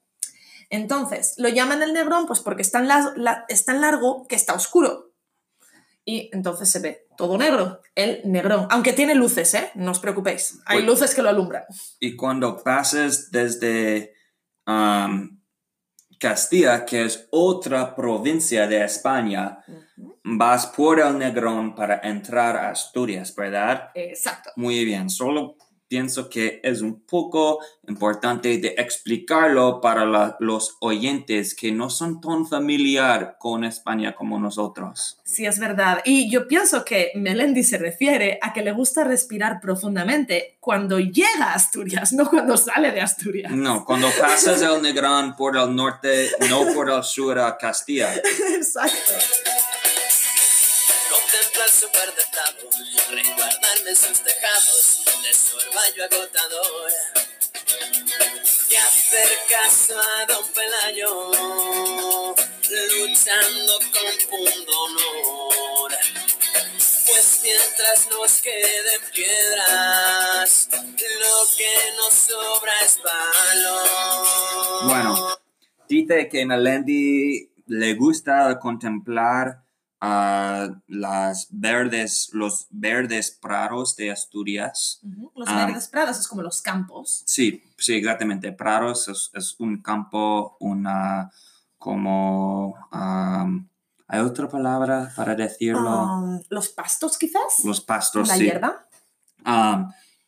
Entonces, 0.70 1.36
lo 1.38 1.50
llaman 1.50 1.84
el 1.84 1.94
Negrón 1.94 2.26
pues 2.26 2.40
porque 2.40 2.62
es 2.64 2.72
tan, 2.72 2.88
las- 2.88 3.16
la- 3.18 3.46
es 3.50 3.66
tan 3.66 3.82
largo 3.82 4.26
que 4.28 4.36
está 4.36 4.54
oscuro. 4.54 5.12
Y 6.06 6.30
entonces 6.34 6.70
se 6.70 6.80
ve 6.80 7.06
todo 7.18 7.38
negro, 7.38 7.82
el 7.94 8.22
Negrón. 8.24 8.68
Aunque 8.72 8.94
tiene 8.94 9.14
luces, 9.14 9.54
¿eh? 9.54 9.72
No 9.76 9.92
os 9.92 10.00
preocupéis. 10.00 10.60
Hay 10.66 10.80
Uy. 10.80 10.86
luces 10.86 11.14
que 11.14 11.22
lo 11.22 11.30
alumbran. 11.30 11.64
Y 12.00 12.16
cuando 12.16 12.64
pases 12.64 13.30
desde 13.30 14.14
um, 14.66 15.37
Castilla, 16.20 16.86
que 16.86 17.06
es 17.06 17.28
otra 17.32 17.96
provincia 17.96 18.68
de 18.68 18.84
España, 18.84 19.60
vas 20.24 20.68
por 20.68 21.00
el 21.00 21.18
Negrón 21.18 21.76
para 21.76 22.00
entrar 22.04 22.58
a 22.58 22.70
Asturias, 22.70 23.36
¿verdad? 23.36 23.90
Exacto. 23.94 24.52
Muy 24.56 24.84
bien, 24.84 25.10
solo 25.10 25.56
pienso 25.88 26.30
que 26.30 26.60
es 26.64 26.82
un 26.82 27.02
poco 27.02 27.60
importante 27.88 28.58
de 28.58 28.76
explicarlo 28.78 29.80
para 29.82 30.06
la- 30.06 30.36
los 30.40 30.78
oyentes 30.82 31.56
que 31.56 31.72
no 31.72 31.90
son 31.90 32.20
tan 32.22 32.46
familiar 32.46 33.38
con 33.40 33.64
España 33.64 34.14
como 34.16 34.40
nosotros. 34.40 35.18
Sí, 35.24 35.46
es 35.46 35.60
verdad. 35.60 36.02
Y 36.06 36.30
yo 36.30 36.48
pienso 36.48 36.84
que 36.84 37.12
Melendi 37.16 37.64
se 37.64 37.78
refiere 37.78 38.38
a 38.42 38.54
que 38.54 38.62
le 38.62 38.72
gusta 38.72 39.04
respirar 39.04 39.60
profundamente 39.62 40.58
cuando 40.60 41.00
llega 41.00 41.46
a 41.52 41.54
Asturias, 41.54 42.12
no 42.14 42.30
cuando 42.30 42.58
sale 42.58 42.92
de 42.92 43.02
Asturias. 43.02 43.52
No, 43.54 43.86
cuando 43.86 44.10
pasas 44.20 44.62
el 44.62 44.82
Negrón 44.82 45.36
por 45.36 45.56
el 45.58 45.76
norte, 45.76 46.30
no 46.50 46.74
por 46.74 46.90
el 46.90 47.04
sur 47.04 47.40
a 47.40 47.58
Castilla. 47.58 48.14
Exacto. 48.56 49.14
Contemplar 51.18 51.70
su 51.70 51.88
verde 51.88 52.24
tapo, 52.32 52.70
resguardarme 53.10 53.90
en 53.90 53.96
sus 53.96 54.22
tejados 54.22 55.04
de 55.24 55.34
su 55.34 55.58
orvallo 55.58 56.04
agotador. 56.04 56.92
Y 58.70 58.76
hacer 58.76 59.30
caso 59.50 60.00
a 60.00 60.26
don 60.28 60.46
Pelayo, 60.54 61.32
luchando 62.92 63.80
con 63.80 64.12
punto 64.30 64.72
honor. 64.84 65.92
Pues 67.08 67.42
mientras 67.44 68.08
nos 68.12 68.42
queden 68.42 69.02
piedras, 69.14 70.70
lo 70.72 71.48
que 71.58 71.74
nos 71.96 72.14
sobra 72.14 72.74
es 72.86 73.00
valor. 73.02 74.86
Bueno, 74.86 75.40
dice 75.88 76.30
que 76.30 76.46
Melendi 76.46 77.50
le 77.66 77.94
gusta 77.96 78.60
contemplar 78.60 79.67
ah, 80.02 80.70
las 80.88 81.48
verdes, 81.52 82.30
los 82.34 82.68
verdes 82.70 83.32
prados 83.32 83.96
de 83.96 84.12
Asturias. 84.12 85.00
Los 85.36 85.48
Ah. 85.50 85.66
verdes 85.66 85.88
prados 85.88 86.20
es 86.20 86.28
como 86.28 86.42
los 86.42 86.62
campos. 86.62 87.24
Sí, 87.26 87.64
sí, 87.78 87.96
exactamente. 87.96 88.52
Prados 88.52 89.08
es, 89.08 89.32
es 89.34 89.56
un 89.60 89.82
campo, 89.82 90.58
una, 90.60 91.32
como, 91.78 92.76
am, 92.92 93.70
¿hay 94.08 94.20
otra 94.20 94.48
palabra 94.48 95.12
para 95.16 95.36
decirlo? 95.36 96.04
Um, 96.04 96.42
los 96.50 96.70
pastos, 96.70 97.18
quizás. 97.18 97.64
Los 97.64 97.82
pastos, 97.82 98.28
la 98.28 98.36
sí. 98.36 98.44
hierba. 98.46 98.84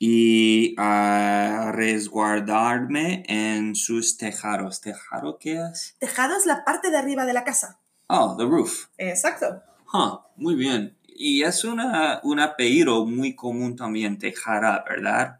Y 0.02 0.76
ah, 0.78 1.72
resguardarme 1.74 3.24
en 3.28 3.76
sus 3.76 4.16
tejados. 4.16 4.80
¿Tejado 4.80 5.38
qué 5.38 5.62
es? 5.62 5.96
Tejado 6.00 6.38
es 6.38 6.46
la 6.46 6.64
parte 6.64 6.90
de 6.90 6.98
arriba 6.98 7.26
de 7.26 7.34
la 7.34 7.44
casa. 7.44 7.79
Oh, 8.10 8.36
the 8.36 8.46
roof. 8.46 8.88
Exacto. 8.98 9.62
Huh, 9.94 10.20
muy 10.36 10.56
bien. 10.56 10.98
Y 11.06 11.44
es 11.44 11.64
una, 11.64 12.20
un 12.24 12.40
apellido 12.40 13.06
muy 13.06 13.36
común 13.36 13.76
también, 13.76 14.18
Tejada, 14.18 14.84
¿verdad? 14.88 15.40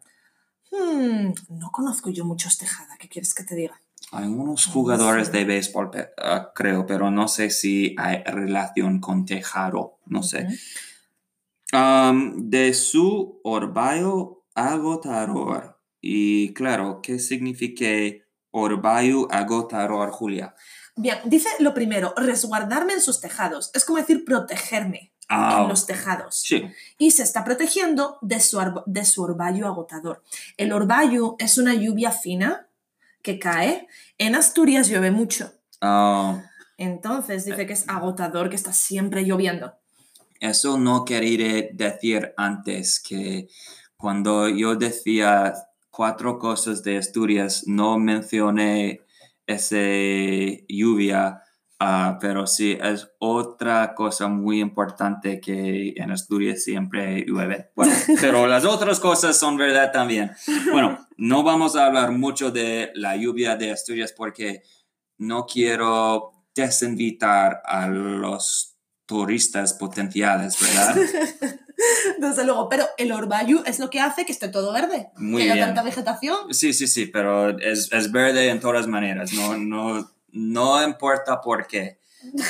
Hmm, 0.72 1.34
no 1.50 1.72
conozco 1.72 2.12
yo 2.12 2.26
muchos 2.26 2.58
Tejada. 2.60 2.96
¿Qué 3.00 3.10
quieres 3.10 3.34
que 3.34 3.44
te 3.44 3.56
diga? 3.56 3.82
Hay 4.12 4.28
unos 4.28 4.68
jugadores 4.68 5.32
de 5.32 5.46
béisbol, 5.46 5.92
ah, 6.18 6.52
creo, 6.54 6.86
pero 6.86 7.10
no 7.10 7.28
sé 7.28 7.50
si 7.50 7.96
hay 7.98 8.24
relación 8.24 9.00
con 9.00 9.26
Tejado, 9.26 9.98
no 10.06 10.22
sé. 10.22 10.46
Ujú. 10.46 10.56
Um, 11.72 12.50
de 12.50 12.74
su 12.74 13.40
orvallo 13.44 14.44
agotador. 14.56 15.80
Y 16.02 16.54
claro, 16.54 17.00
¿qué 17.02 17.20
significa 17.20 17.86
orvallo 18.52 19.32
agotador, 19.32 20.12
Julia? 20.12 20.56
Bien, 20.96 21.18
dice 21.26 21.48
lo 21.60 21.74
primero, 21.74 22.14
resguardarme 22.18 22.94
en 22.94 23.02
sus 23.02 23.22
tejados. 23.22 23.72
Es 23.74 23.86
como 23.86 23.98
decir 24.00 24.26
protegerme 24.26 25.12
Ah, 25.32 25.60
en 25.62 25.68
los 25.70 25.86
tejados. 25.86 26.42
sí. 26.42 26.66
y 26.98 27.12
se 27.12 27.22
está 27.22 27.44
protegiendo 27.44 28.18
de 28.22 28.40
su, 28.40 28.60
de 28.88 29.06
su 29.06 29.22
orvallo 29.22 29.68
agotador. 29.68 30.24
El 30.58 30.74
orvallo 30.74 31.36
es 31.38 31.60
una 31.60 31.76
lluvia 31.76 32.12
fina 32.12 32.68
que 33.22 33.38
cae. 33.38 33.88
En 34.18 34.34
Asturias 34.34 34.88
llueve 34.88 35.12
mucho. 35.12 35.54
Ah, 35.82 36.42
Entonces 36.78 37.46
dice 37.46 37.68
que 37.68 37.74
es 37.74 37.88
agotador, 37.88 38.50
que 38.50 38.56
está 38.56 38.74
siempre 38.74 39.22
lloviendo. 39.24 39.76
Eso 40.40 40.80
no 40.80 41.06
quería 41.06 41.68
decir 41.74 42.34
antes 42.36 43.00
que 43.00 43.50
cuando 43.98 44.50
yo 44.50 44.76
decía 44.76 45.54
cuatro 45.92 46.40
cosas 46.40 46.82
de 46.82 46.98
Asturias, 46.98 47.66
no 47.68 48.00
mencioné 48.00 49.02
ese 49.50 50.64
lluvia, 50.70 51.42
ah, 51.80 52.20
pero 52.22 52.46
sí 52.46 52.78
es 52.80 53.10
otra 53.18 53.96
cosa 53.96 54.28
muy 54.28 54.62
importante 54.62 55.42
que 55.42 55.94
en 55.98 56.12
Asturias 56.12 56.64
siempre 56.64 57.26
llueve. 57.26 57.72
Bueno, 57.76 57.92
pero 58.22 58.46
las 58.46 58.64
otras 58.64 59.00
cosas 59.00 59.38
son 59.38 59.58
verdad 59.58 59.92
también. 59.92 60.32
Bueno, 60.72 61.08
no 61.18 61.44
vamos 61.44 61.76
a 61.76 61.88
hablar 61.88 62.12
mucho 62.12 62.52
de 62.52 62.92
la 62.94 63.16
lluvia 63.18 63.56
de 63.56 63.72
Asturias 63.72 64.14
porque 64.16 64.62
no 65.18 65.48
quiero 65.48 66.32
desinvitar 66.54 67.62
a 67.66 67.88
los 67.88 68.79
turistas 69.10 69.74
potenciales, 69.74 70.56
¿verdad? 70.62 70.96
Desde 72.20 72.46
luego, 72.46 72.70
pero 72.70 72.86
el 72.96 73.12
orvallo 73.12 73.66
es 73.66 73.80
lo 73.80 73.90
que 73.90 74.00
hace 74.00 74.24
que 74.24 74.32
esté 74.32 74.50
todo 74.50 74.72
verde. 74.72 75.10
Muy 75.18 75.42
que 75.42 75.52
haya 75.52 75.66
tanta 75.66 75.82
vegetación. 75.82 76.54
Sí, 76.54 76.74
sí, 76.74 76.86
sí, 76.86 77.08
pero 77.08 77.58
es, 77.58 77.92
es 77.92 78.12
verde 78.12 78.50
en 78.50 78.60
todas 78.60 78.86
maneras, 78.86 79.34
no, 79.34 79.58
no, 79.58 80.12
no 80.32 80.84
importa 80.84 81.42
por 81.42 81.66
qué. 81.66 81.98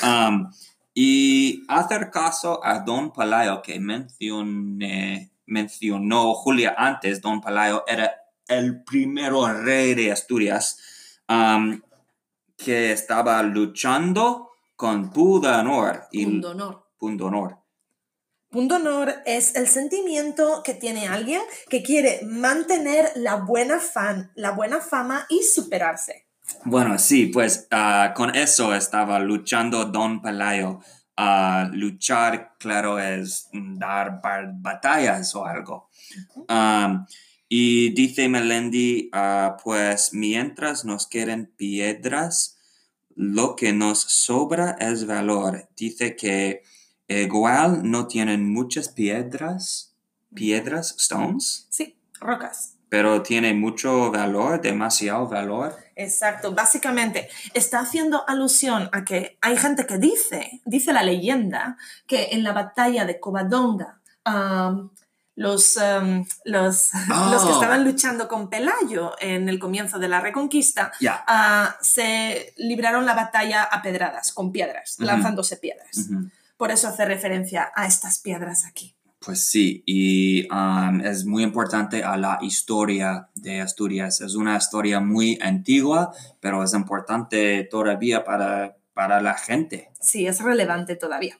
Um, 0.03 0.51
y 0.93 1.63
hacer 1.69 2.11
caso 2.11 2.59
a 2.61 2.79
Don 2.79 3.13
Palayo 3.13 3.61
que 3.61 3.79
mencioné, 3.79 5.31
mencionó 5.45 6.33
Julia 6.33 6.75
antes, 6.77 7.21
Don 7.21 7.39
Palayo 7.39 7.85
era 7.87 8.11
el 8.49 8.83
primero 8.83 9.47
rey 9.47 9.93
de 9.95 10.11
Asturias 10.11 10.77
um, 11.29 11.79
que 12.57 12.91
estaba 12.91 13.41
luchando 13.43 14.48
con 14.79 15.09
Pudonor 15.09 16.07
y 16.09 16.23
Punto 16.23 16.51
honor. 16.51 16.87
Pundonor. 16.97 17.57
Punto 18.49 18.77
honor 18.77 19.13
es 19.25 19.57
el 19.57 19.67
sentimiento 19.67 20.63
que 20.63 20.73
tiene 20.73 21.09
alguien 21.09 21.41
que 21.69 21.83
quiere 21.83 22.21
mantener 22.23 23.11
la 23.15 23.35
buena, 23.35 23.81
fan, 23.81 24.31
la 24.35 24.51
buena 24.51 24.79
fama 24.79 25.25
y 25.27 25.43
superarse. 25.43 26.27
Bueno, 26.63 26.97
sí, 26.97 27.25
pues 27.25 27.67
ah, 27.71 28.13
con 28.15 28.33
eso 28.33 28.73
estaba 28.73 29.19
luchando 29.19 29.83
Don 29.83 30.21
Pelayo. 30.21 30.79
Ah, 31.17 31.69
luchar, 31.73 32.53
claro, 32.57 32.99
es 32.99 33.49
dar 33.51 34.21
batallas 34.61 35.35
o 35.35 35.45
algo. 35.45 35.89
Um, 36.47 37.05
y 37.49 37.89
dice 37.93 38.29
Melendi, 38.29 39.09
ah, 39.11 39.57
pues 39.61 40.13
mientras 40.13 40.85
nos 40.85 41.05
queden 41.05 41.53
piedras, 41.57 42.58
lo 43.21 43.57
que 43.57 43.73
nos 43.73 43.99
sobra 43.99 44.77
es 44.79 45.05
valor. 45.05 45.67
Dice 45.75 46.15
que 46.15 46.63
igual 47.09 47.81
no 47.83 48.07
tienen 48.07 48.49
muchas 48.49 48.87
piedras, 48.87 49.93
piedras, 50.33 50.95
stones, 50.97 51.67
Sí, 51.69 51.97
rocas. 52.21 52.75
pero 52.87 53.21
tiene 53.21 53.53
mucho 53.53 54.09
valor, 54.09 54.61
demasiado 54.61 55.27
valor. 55.27 55.75
Exacto, 55.97 56.53
básicamente 56.53 57.27
está 57.53 57.81
haciendo 57.81 58.23
alusión 58.25 58.89
a 58.93 59.03
que 59.03 59.37
hay 59.41 59.57
gente 59.57 59.85
que 59.85 59.97
dice, 59.97 60.61
dice 60.63 60.93
la 60.93 61.03
leyenda, 61.03 61.75
que 62.07 62.29
en 62.31 62.43
la 62.43 62.53
batalla 62.53 63.03
de 63.03 63.19
Covadonga, 63.19 63.99
los, 65.39 65.77
am, 65.77 66.25
los, 66.43 66.91
los 67.07 67.43
que 67.43 67.51
Oh. 67.51 67.53
estaban 67.53 67.85
luchando 67.85 68.27
con 68.27 68.49
Pelayo 68.49 69.13
en 69.19 69.47
el 69.47 69.57
comienzo 69.57 69.97
de 69.97 70.09
la 70.09 70.19
Reconquista, 70.19 70.91
ah, 71.27 71.77
se 71.81 72.53
libraron 72.57 73.05
la 73.05 73.13
batalla 73.13 73.63
a 73.63 73.81
pedradas, 73.81 74.33
con 74.33 74.51
piedras, 74.51 74.97
lanzándose 74.99 75.57
piedras. 75.57 76.09
Por 76.57 76.71
eso 76.71 76.89
hace 76.89 77.05
referencia 77.05 77.71
a 77.73 77.85
estas 77.85 78.19
piedras 78.19 78.65
aquí. 78.65 78.95
Pues 79.19 79.47
sí, 79.47 79.83
y 79.85 80.47
um, 80.49 81.01
es 81.01 81.25
muy 81.25 81.43
importante 81.43 82.03
a 82.03 82.15
la 82.17 82.37
historia 82.41 83.29
de 83.35 83.61
Asturias. 83.61 84.21
Es 84.21 84.35
una 84.35 84.57
historia 84.57 84.99
muy 84.99 85.37
antigua, 85.41 86.11
pero 86.39 86.63
es 86.63 86.73
importante 86.73 87.67
todavía 87.69 88.23
para, 88.23 88.77
para 88.93 89.21
la 89.21 89.33
gente. 89.35 89.89
Sí, 90.01 90.25
es 90.25 90.39
relevante 90.41 90.95
todavía. 90.95 91.37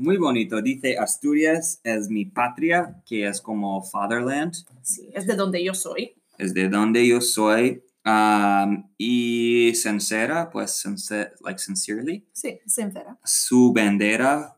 Muy 0.00 0.16
bonito, 0.16 0.62
dice 0.62 0.96
Asturias 0.96 1.78
es 1.84 2.08
mi 2.08 2.24
patria, 2.24 3.02
que 3.04 3.26
es 3.28 3.38
como 3.38 3.82
fatherland, 3.82 4.54
Sí, 4.82 5.10
es 5.12 5.26
de 5.26 5.34
donde 5.34 5.62
yo 5.62 5.74
soy. 5.74 6.14
es 6.38 6.54
de 6.54 6.70
donde 6.70 7.06
yo 7.06 7.20
soy. 7.20 7.84
Um, 8.02 8.88
y 8.96 9.74
sincera, 9.74 10.48
pues 10.48 10.70
sincer- 10.82 11.34
like 11.42 11.58
sincerely. 11.58 12.26
Sí, 12.32 12.58
sincera. 12.66 13.18
su 13.24 13.74
bandera, 13.74 14.56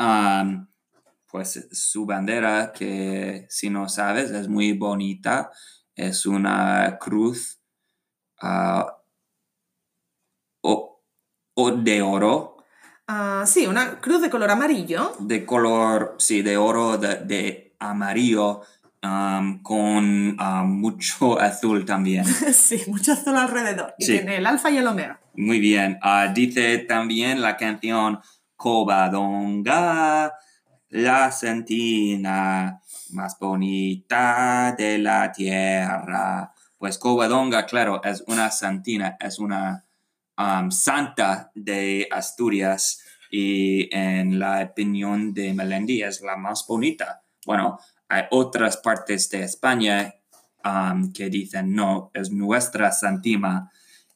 um, 0.00 0.66
pues 1.30 1.68
su 1.70 2.04
bandera 2.04 2.72
que 2.72 3.46
si 3.48 3.70
no 3.70 3.88
sabes 3.88 4.32
es 4.32 4.48
muy 4.48 4.72
bonita, 4.72 5.52
es 5.94 6.26
una 6.26 6.98
cruz 7.00 7.60
ah, 8.42 9.00
o, 10.62 11.00
o 11.54 11.70
de 11.70 12.02
oro, 12.02 12.55
Ah, 13.08 13.44
sí, 13.46 13.66
una 13.66 14.00
cruz 14.00 14.20
de 14.20 14.30
color 14.30 14.50
amarillo. 14.50 15.12
de 15.20 15.44
color, 15.46 16.16
sí, 16.18 16.42
de 16.42 16.56
oro, 16.56 16.98
de, 16.98 17.16
de 17.16 17.74
amarillo, 17.78 18.62
um, 19.02 19.62
con 19.62 20.36
mucho 20.66 21.40
azul 21.40 21.84
también. 21.84 22.24
sí, 22.52 22.82
mucho 22.88 23.12
azul 23.12 23.36
alrededor. 23.36 23.94
Y 23.98 24.04
Sí. 24.06 24.12
tiene 24.12 24.36
el 24.38 24.46
alfa 24.46 24.70
y 24.70 24.78
el 24.78 24.86
omega. 24.86 25.20
Muy 25.34 25.60
bien. 25.60 25.98
Ah, 26.02 26.32
dice 26.34 26.78
también 26.78 27.40
la 27.42 27.56
canción 27.56 28.20
Covadonga, 28.56 30.32
la 30.88 31.30
sentina 31.30 32.80
más 33.10 33.38
bonita 33.38 34.74
de 34.76 34.98
la 34.98 35.30
tierra. 35.30 36.52
Pues 36.78 36.98
Covadonga, 36.98 37.66
claro, 37.66 38.02
es 38.02 38.24
una 38.26 38.50
santina, 38.50 39.16
es 39.20 39.38
una 39.38 39.84
um, 40.38 40.70
santa 40.70 41.50
de 41.54 42.08
Asturias 42.10 43.02
y 43.30 43.88
en 43.94 44.38
la 44.38 44.62
opinión 44.62 45.34
de 45.34 45.52
Melendi 45.52 46.02
es 46.02 46.20
la 46.20 46.36
más 46.36 46.64
bonita. 46.66 47.22
Bueno, 47.44 47.78
hay 48.08 48.24
otras 48.30 48.76
partes 48.76 49.28
de 49.30 49.42
España 49.42 50.14
um, 50.64 51.12
que 51.12 51.28
dicen 51.28 51.74
no, 51.74 52.10
es 52.14 52.30
nuestra 52.30 52.92
santima, 52.92 53.70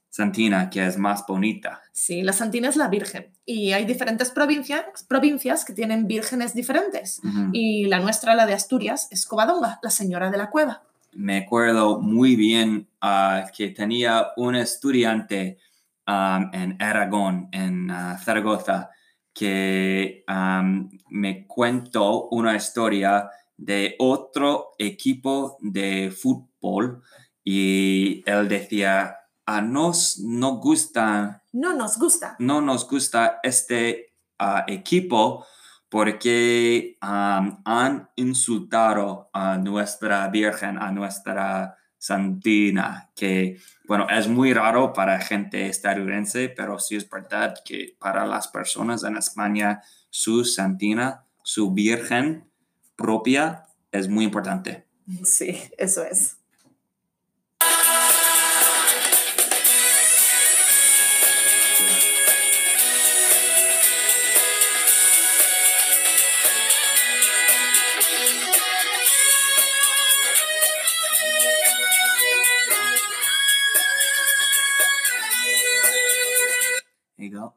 santina 0.08 0.70
que 0.70 0.86
es 0.86 0.96
más 0.96 1.24
bonita. 1.26 1.82
Sí, 1.92 2.22
la 2.22 2.32
Santina 2.32 2.68
es 2.68 2.76
la 2.76 2.88
Virgen. 2.88 3.30
Y 3.44 3.72
hay 3.72 3.84
diferentes 3.84 4.30
provincias, 4.30 4.84
provincias 5.06 5.66
que 5.66 5.74
tienen 5.74 6.06
vírgenes 6.06 6.54
diferentes. 6.54 7.20
Y 7.52 7.86
la 7.88 8.00
nuestra, 8.00 8.34
la 8.34 8.46
de 8.46 8.54
Asturias, 8.54 9.08
es 9.10 9.26
Covadonga, 9.26 9.78
la 9.82 9.90
señora 9.90 10.30
de 10.30 10.38
la 10.38 10.48
cueva. 10.48 10.82
Me 11.12 11.38
acuerdo 11.38 12.00
muy 12.00 12.36
bien 12.36 12.88
ah, 13.02 13.50
que 13.54 13.68
tenía 13.68 14.28
un 14.36 14.54
estudiante 14.54 15.58
um, 16.06 16.50
en 16.52 16.76
Aragón, 16.80 17.48
en 17.52 17.90
ah, 17.90 18.18
Zaragoza, 18.18 18.90
que 19.32 20.24
um, 20.28 20.90
me 21.08 21.46
contó 21.46 22.28
una 22.30 22.56
historia 22.56 23.30
de 23.56 23.94
otro 23.98 24.70
equipo 24.78 25.56
de 25.60 26.10
fútbol 26.10 27.02
y 27.44 28.22
él 28.26 28.48
decía, 28.48 29.16
a 29.46 29.60
nos 29.60 30.18
no 30.18 30.56
gusta, 30.56 31.42
No 31.52 31.74
nos 31.74 31.98
gusta. 31.98 32.36
no 32.38 32.60
nos 32.60 32.88
gusta 32.88 33.40
este 33.42 34.14
ah, 34.38 34.64
equipo 34.66 35.44
porque 35.88 36.96
um, 37.02 37.60
han 37.64 38.08
insultado 38.14 39.28
a 39.32 39.58
nuestra 39.58 40.28
Virgen, 40.28 40.78
a 40.78 40.92
nuestra 40.92 41.76
Santina, 42.00 43.10
que, 43.14 43.60
bueno, 43.86 44.08
es 44.08 44.26
muy 44.26 44.54
raro 44.54 44.94
para 44.94 45.20
gente 45.20 45.66
estadounidense, 45.66 46.48
pero 46.48 46.78
sí 46.78 46.96
es 46.96 47.08
verdad 47.08 47.54
que 47.62 47.94
para 47.98 48.24
las 48.26 48.48
personas 48.48 49.04
en 49.04 49.18
España, 49.18 49.82
su 50.08 50.46
Santina, 50.46 51.26
su 51.44 51.72
Virgen 51.72 52.50
propia, 52.96 53.66
es 53.92 54.08
muy 54.08 54.24
importante. 54.24 54.86
Sí, 55.24 55.60
eso 55.76 56.02
es. 56.02 56.39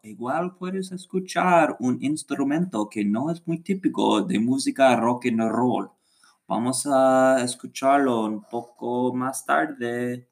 Igual, 0.02 0.56
puedes 0.56 0.92
escuchar 0.92 1.76
un 1.80 2.04
instrumento 2.04 2.90
que 2.90 3.06
no 3.06 3.32
es 3.32 3.46
muy 3.48 3.60
típico 3.60 4.22
de 4.22 4.40
música 4.40 4.96
rock 4.96 5.28
and 5.28 5.42
roll. 5.50 5.92
Vamos 6.48 6.86
a 6.86 7.42
escucharlo 7.44 8.26
un 8.26 8.44
poco 8.44 9.14
más 9.14 9.46
tarde. 9.46 10.28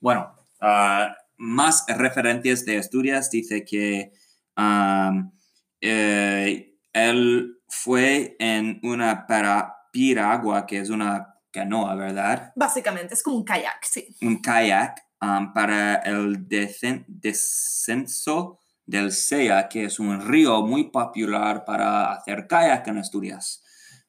Bueno, 0.00 0.34
ah, 0.60 1.14
más 1.36 1.84
referencias 1.88 2.64
de 2.64 2.78
Asturias 2.78 3.30
dice 3.30 3.64
que 3.64 4.12
am, 4.56 5.32
eh, 5.80 6.74
él 6.92 7.59
fue 7.82 8.36
en 8.38 8.78
una 8.82 9.26
para 9.26 9.74
piragua, 9.90 10.66
que 10.66 10.78
es 10.80 10.90
una 10.90 11.34
canoa, 11.50 11.94
¿verdad? 11.94 12.52
Básicamente, 12.54 13.14
es 13.14 13.22
como 13.22 13.36
un 13.36 13.44
kayak, 13.44 13.82
sí. 13.82 14.14
un 14.20 14.40
kayak 14.42 15.02
um, 15.22 15.52
para 15.52 15.96
el 15.96 16.46
descen- 16.46 17.04
descenso 17.08 18.58
del 18.84 19.12
Sella, 19.12 19.66
que 19.68 19.84
es 19.84 19.98
un 19.98 20.20
río 20.20 20.62
muy 20.62 20.90
popular 20.90 21.64
para 21.64 22.12
hacer 22.12 22.46
kayak 22.46 22.86
en 22.88 22.98
Asturias, 22.98 23.62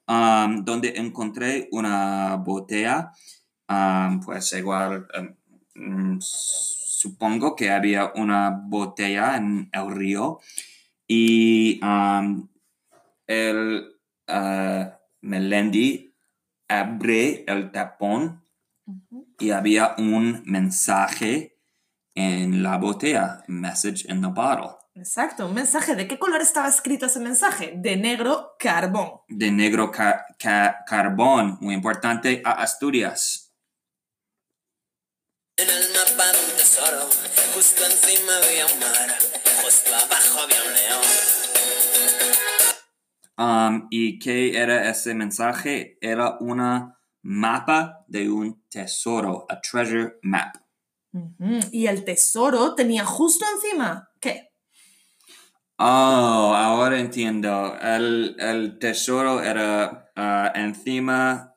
um, 0.05 0.65
donde 0.65 0.93
encontré 0.97 1.69
una 1.71 2.35
botella, 2.35 3.11
um, 3.69 4.19
pues 4.19 4.51
igual, 4.53 5.07
mm, 5.75 6.17
supongo 6.19 7.55
que 7.55 7.71
había 7.71 8.11
una 8.15 8.49
botella 8.49 9.37
en 9.37 9.69
el 9.71 9.91
río 9.91 10.39
y 11.07 11.79
um, 11.81 12.50
el 13.27 13.99
uh, 14.27 14.85
Melendi 15.21 16.15
abre 16.67 17.43
el 17.47 17.71
tapón 17.71 18.43
y 19.39 19.51
había 19.51 19.95
un 19.97 20.43
mensaje 20.45 21.59
en 22.15 22.61
la 22.63 22.77
botella, 22.77 23.43
message 23.47 24.05
in 24.09 24.21
the 24.21 24.27
bottle, 24.27 24.77
Exacto, 24.93 25.47
un 25.47 25.53
mensaje. 25.53 25.95
¿De 25.95 26.05
qué 26.05 26.19
color 26.19 26.41
estaba 26.41 26.67
escrito 26.67 27.05
ese 27.05 27.21
mensaje? 27.21 27.73
De 27.77 27.95
negro 27.95 28.55
carbón. 28.59 29.21
de 29.29 29.49
negro 29.49 29.89
ca- 29.89 30.25
ca- 30.37 30.83
carbón, 30.85 31.57
muy 31.61 31.73
importante 31.75 32.41
a 32.43 32.51
Asturias. 32.61 33.53
En 35.57 35.69
el 35.69 35.83
mapa 35.93 36.25
de 36.33 36.39
un 36.51 36.57
tesoro, 36.57 37.09
justo 37.55 37.85
encima 37.85 38.33
había 38.37 38.65
un 38.65 38.79
mar, 38.79 39.09
justo 39.63 39.95
abajo 39.95 40.39
había 40.43 40.61
un 40.61 40.73
león. 40.73 41.01
Um, 43.41 43.87
¿Y 43.89 44.19
qué 44.19 44.55
era 44.55 44.87
ese 44.87 45.15
mensaje? 45.15 45.97
Era 45.99 46.37
una 46.39 46.99
mapa 47.23 48.05
de 48.07 48.29
un 48.29 48.63
tesoro, 48.69 49.47
a 49.49 49.59
treasure 49.59 50.19
map. 50.21 50.57
Y 51.71 51.87
el 51.87 52.05
tesoro 52.05 52.75
tenía 52.75 53.03
justo 53.03 53.43
encima, 53.55 54.09
¿qué? 54.19 54.51
Oh, 55.77 56.53
ahora 56.55 56.99
entiendo. 56.99 57.75
El, 57.81 58.35
el 58.37 58.77
tesoro 58.77 59.41
era 59.41 60.11
ah, 60.15 60.51
encima, 60.53 61.55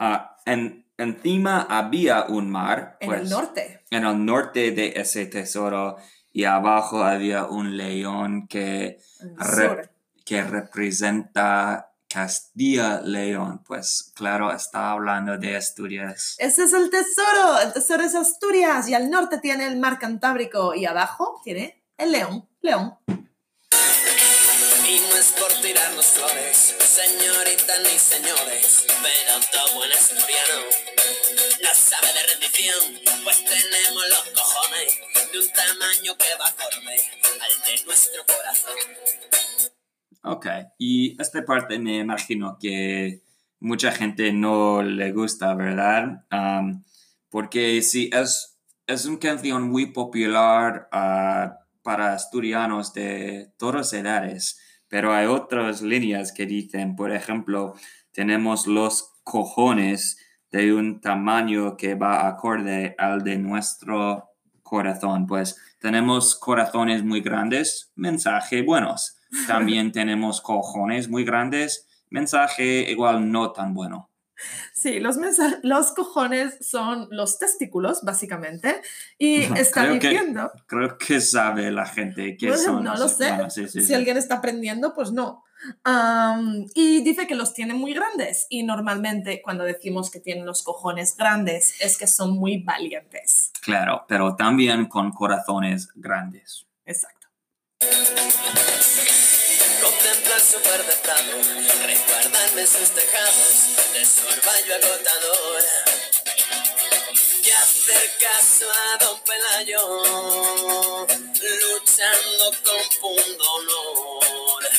ah, 0.00 0.36
en, 0.44 0.90
encima 0.98 1.62
había 1.62 2.24
un 2.24 2.50
mar. 2.50 2.96
En 2.98 3.08
pues, 3.08 3.20
el 3.22 3.30
norte. 3.30 3.84
en 3.90 4.04
el 4.04 4.24
norte 4.24 4.72
de 4.72 4.94
ese 4.96 5.26
tesoro 5.26 5.96
y 6.32 6.44
abajo 6.44 7.04
había 7.04 7.44
un 7.46 7.76
león 7.76 8.48
que, 8.48 8.98
Rep-. 9.36 9.91
que 10.24 10.42
representa 10.42 11.92
Castilla 12.12 13.00
León. 13.00 13.62
Pues 13.66 14.12
claro, 14.14 14.52
está 14.52 14.90
hablando 14.90 15.38
de 15.38 15.56
Asturias. 15.56 16.36
Ese 16.38 16.64
es 16.64 16.72
el 16.72 16.90
tesoro. 16.90 17.58
El 17.62 17.72
tesoro 17.72 18.02
es 18.02 18.14
Asturias 18.14 18.88
y 18.88 18.94
al 18.94 19.10
norte 19.10 19.38
tiene 19.38 19.66
el 19.66 19.78
mar 19.78 19.98
Cantábrico 19.98 20.74
y 20.74 20.84
abajo 20.84 21.40
tiene 21.42 21.82
el 21.96 22.12
león. 22.12 22.48
León. 22.60 22.98
Y 24.86 25.00
no 25.00 25.16
es 25.16 25.32
por 25.32 25.50
tirarnos 25.62 26.06
flores, 26.06 26.76
señoritas 26.80 27.80
ni 27.80 27.98
señores, 27.98 28.84
pero 29.02 29.40
todo 29.50 29.76
buen 29.76 29.90
asturiano 29.92 30.60
no 31.62 31.74
sabe 31.74 32.08
de 32.12 32.22
rendición, 32.26 33.00
pues 33.24 33.42
tenemos 33.44 34.08
los 34.10 34.24
cojones 34.34 34.98
de 35.32 35.38
un 35.38 35.52
tamaño 35.52 36.16
que 36.18 36.34
va 36.38 36.48
acorde 36.48 37.10
al 37.40 37.62
de 37.62 37.84
nuestro 37.86 38.26
corazón. 38.26 39.81
Ok, 40.24 40.46
y 40.78 41.20
esta 41.20 41.44
parte 41.44 41.80
me 41.80 41.98
imagino 41.98 42.56
que 42.60 43.22
mucha 43.58 43.90
gente 43.90 44.32
no 44.32 44.82
le 44.82 45.12
gusta, 45.12 45.54
¿verdad? 45.54 46.24
Um, 46.30 46.84
porque 47.28 47.82
sí, 47.82 48.08
es, 48.12 48.56
es 48.86 49.06
una 49.06 49.18
canción 49.18 49.68
muy 49.68 49.86
popular 49.86 50.88
ah, 50.92 51.58
para 51.82 52.14
asturianos 52.14 52.92
de 52.94 53.52
todas 53.58 53.92
edades, 53.94 54.60
pero 54.86 55.12
hay 55.12 55.26
otras 55.26 55.82
líneas 55.82 56.32
que 56.32 56.46
dicen, 56.46 56.94
por 56.94 57.10
ejemplo, 57.10 57.74
tenemos 58.12 58.68
los 58.68 59.14
cojones 59.24 60.18
de 60.52 60.72
un 60.72 61.00
tamaño 61.00 61.76
que 61.76 61.96
va 61.96 62.28
acorde 62.28 62.94
al 62.98 63.24
de 63.24 63.38
nuestro 63.38 64.31
corazón. 64.76 65.26
Pues 65.26 65.56
tenemos 65.78 66.34
corazones 66.34 67.04
muy 67.04 67.20
grandes, 67.20 67.92
mensaje 67.94 68.62
buenos. 68.62 69.18
También 69.46 69.92
tenemos 69.92 70.40
cojones 70.40 71.08
muy 71.10 71.24
grandes, 71.24 71.86
mensaje 72.08 72.90
igual 72.90 73.30
no 73.30 73.52
tan 73.52 73.74
bueno. 73.74 74.08
Sí, 74.74 74.98
los, 74.98 75.16
los 75.62 75.92
cojones 75.92 76.56
son 76.68 77.06
los 77.10 77.38
testículos, 77.38 78.00
básicamente. 78.02 78.80
Y 79.18 79.42
está 79.56 79.82
Creo 79.84 79.98
que- 80.00 80.08
diciendo, 80.08 80.50
Creo 80.66 80.96
que 80.98 81.20
sabe 81.20 81.70
la 81.70 81.84
gente 81.86 82.36
que 82.38 82.46
Bueno, 82.48 82.62
son. 82.62 82.82
no 82.84 82.96
lo 82.96 83.08
sé. 83.08 83.28
Bueno, 83.28 83.50
sí, 83.50 83.68
sí, 83.68 83.80
si 83.82 83.86
sí. 83.88 83.94
alguien 83.94 84.16
está 84.16 84.36
aprendiendo, 84.36 84.94
pues 84.94 85.12
no. 85.12 85.44
Am, 85.84 86.66
y 86.74 87.02
dice 87.02 87.26
que 87.26 87.34
los 87.34 87.54
tiene 87.54 87.74
muy 87.74 87.94
grandes. 87.94 88.46
Y 88.50 88.62
normalmente 88.62 89.42
cuando 89.42 89.64
decimos 89.64 90.10
que 90.10 90.20
tienen 90.20 90.46
los 90.46 90.62
cojones 90.62 91.16
grandes 91.16 91.80
es 91.80 91.96
que 91.96 92.06
son 92.06 92.32
muy 92.32 92.58
valientes. 92.58 93.52
Claro, 93.60 94.04
pero 94.08 94.34
también 94.36 94.86
con 94.86 95.12
corazones 95.12 95.88
grandes. 95.94 96.66
Exacto. 96.84 97.28
Contemplar 99.80 100.40
su 100.40 100.58
verde 100.58 100.94
prado, 101.02 101.36
resguardarme 101.86 102.66
sus 102.66 102.90
tejados 102.90 103.92
de 103.92 104.04
su 104.04 104.26
orvallo 104.26 104.74
agotador. 104.74 105.62
Y 107.44 107.50
hacer 107.50 108.10
caso 108.20 108.66
a 108.70 109.04
don 109.04 109.18
Pelayo, 109.24 109.82
luchando 111.42 112.44
con 112.64 112.82
punto 113.00 113.44
honor. 113.54 114.71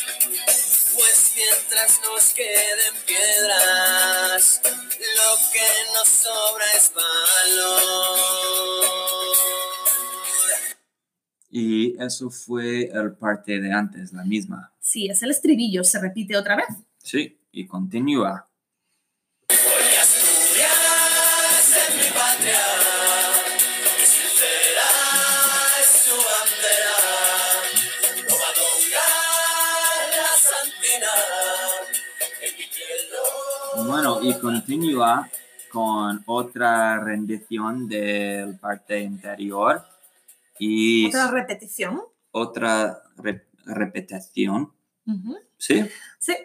Pues 0.96 1.34
mientras 1.36 2.00
nos 2.02 2.34
queden 2.34 2.94
piedras, 3.06 4.62
lo 4.64 5.38
que 5.52 5.68
nos 5.94 6.08
sobra 6.08 6.66
es 6.78 6.92
valor. 6.94 8.64
Y 11.50 12.02
eso 12.02 12.30
fue 12.30 12.90
el 12.94 13.14
parte 13.14 13.60
de 13.60 13.72
antes, 13.72 14.12
la 14.14 14.24
misma. 14.24 14.74
Sí, 14.80 15.08
es 15.08 15.22
el 15.22 15.32
estribillo, 15.32 15.84
se 15.84 16.00
repite 16.00 16.36
otra 16.36 16.56
vez. 16.56 16.68
Sí, 16.98 17.40
y 17.52 17.68
continúa. 17.68 18.50
Porque 19.48 19.98
Asturias 20.00 20.80
Bueno, 33.94 34.20
y 34.24 34.34
continúa 34.40 35.30
con 35.72 36.24
otra 36.26 37.00
rendición 37.00 37.88
del 37.88 38.58
parte 38.58 39.00
interior 39.02 39.86
y 40.58 41.06
Otra 41.10 41.30
repetición. 41.30 42.02
otra 42.32 43.04
re- 43.18 43.46
repetición. 43.66 44.74
¿Sí? 45.60 45.86
Sí. 46.18 46.36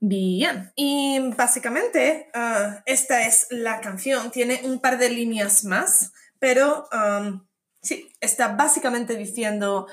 Bien. 0.00 0.70
Y 0.76 1.18
básicamente 1.34 2.28
ah, 2.34 2.82
esta 2.84 3.26
es 3.26 3.46
la 3.48 3.80
canción. 3.80 4.30
Tiene 4.30 4.60
un 4.64 4.78
par 4.78 4.98
de 4.98 5.08
líneas 5.08 5.64
más, 5.64 6.12
pero 6.38 6.88
am, 6.92 7.46
sí, 7.80 8.12
está 8.20 8.48
básicamente 8.48 9.16
diciendo 9.16 9.86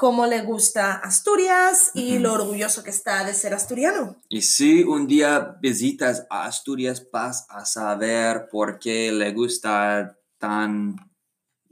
cómo 0.00 0.24
le 0.24 0.40
gusta 0.40 0.94
Asturias 0.94 1.90
y 1.92 2.18
lo 2.20 2.32
orgulloso 2.32 2.82
que 2.82 2.88
está 2.88 3.22
de 3.22 3.34
ser 3.34 3.52
asturiano. 3.52 4.16
Y 4.30 4.40
si 4.40 4.82
un 4.82 5.06
día 5.06 5.58
visitas 5.60 6.26
a 6.30 6.46
Asturias, 6.46 7.06
vas 7.12 7.44
a 7.50 7.66
saber 7.66 8.48
por 8.50 8.78
qué 8.78 9.12
le 9.12 9.32
gusta 9.32 10.18
tan 10.38 10.96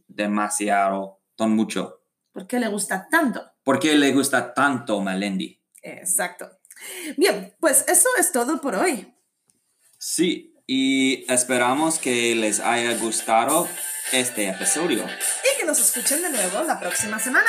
demasiado, 0.06 1.22
tan 1.36 1.52
mucho. 1.52 2.02
¿Por 2.30 2.46
qué 2.46 2.60
le 2.60 2.68
gusta 2.68 3.08
tanto? 3.10 3.50
¿Por 3.64 3.80
qué 3.80 3.94
le 3.94 4.12
gusta 4.12 4.52
tanto 4.52 5.00
Melendi? 5.00 5.58
Exacto. 5.80 6.50
Bien, 7.16 7.56
pues 7.58 7.86
eso 7.88 8.10
es 8.18 8.30
todo 8.30 8.60
por 8.60 8.74
hoy. 8.74 9.10
Sí, 9.96 10.54
y 10.66 11.24
esperamos 11.32 11.98
que 11.98 12.34
les 12.34 12.60
haya 12.60 12.94
gustado 12.98 13.66
este 14.12 14.50
episodio. 14.50 15.02
Y 15.02 15.58
que 15.58 15.64
nos 15.64 15.80
escuchen 15.80 16.20
de 16.20 16.28
nuevo 16.28 16.62
la 16.64 16.78
próxima 16.78 17.18
semana. 17.18 17.48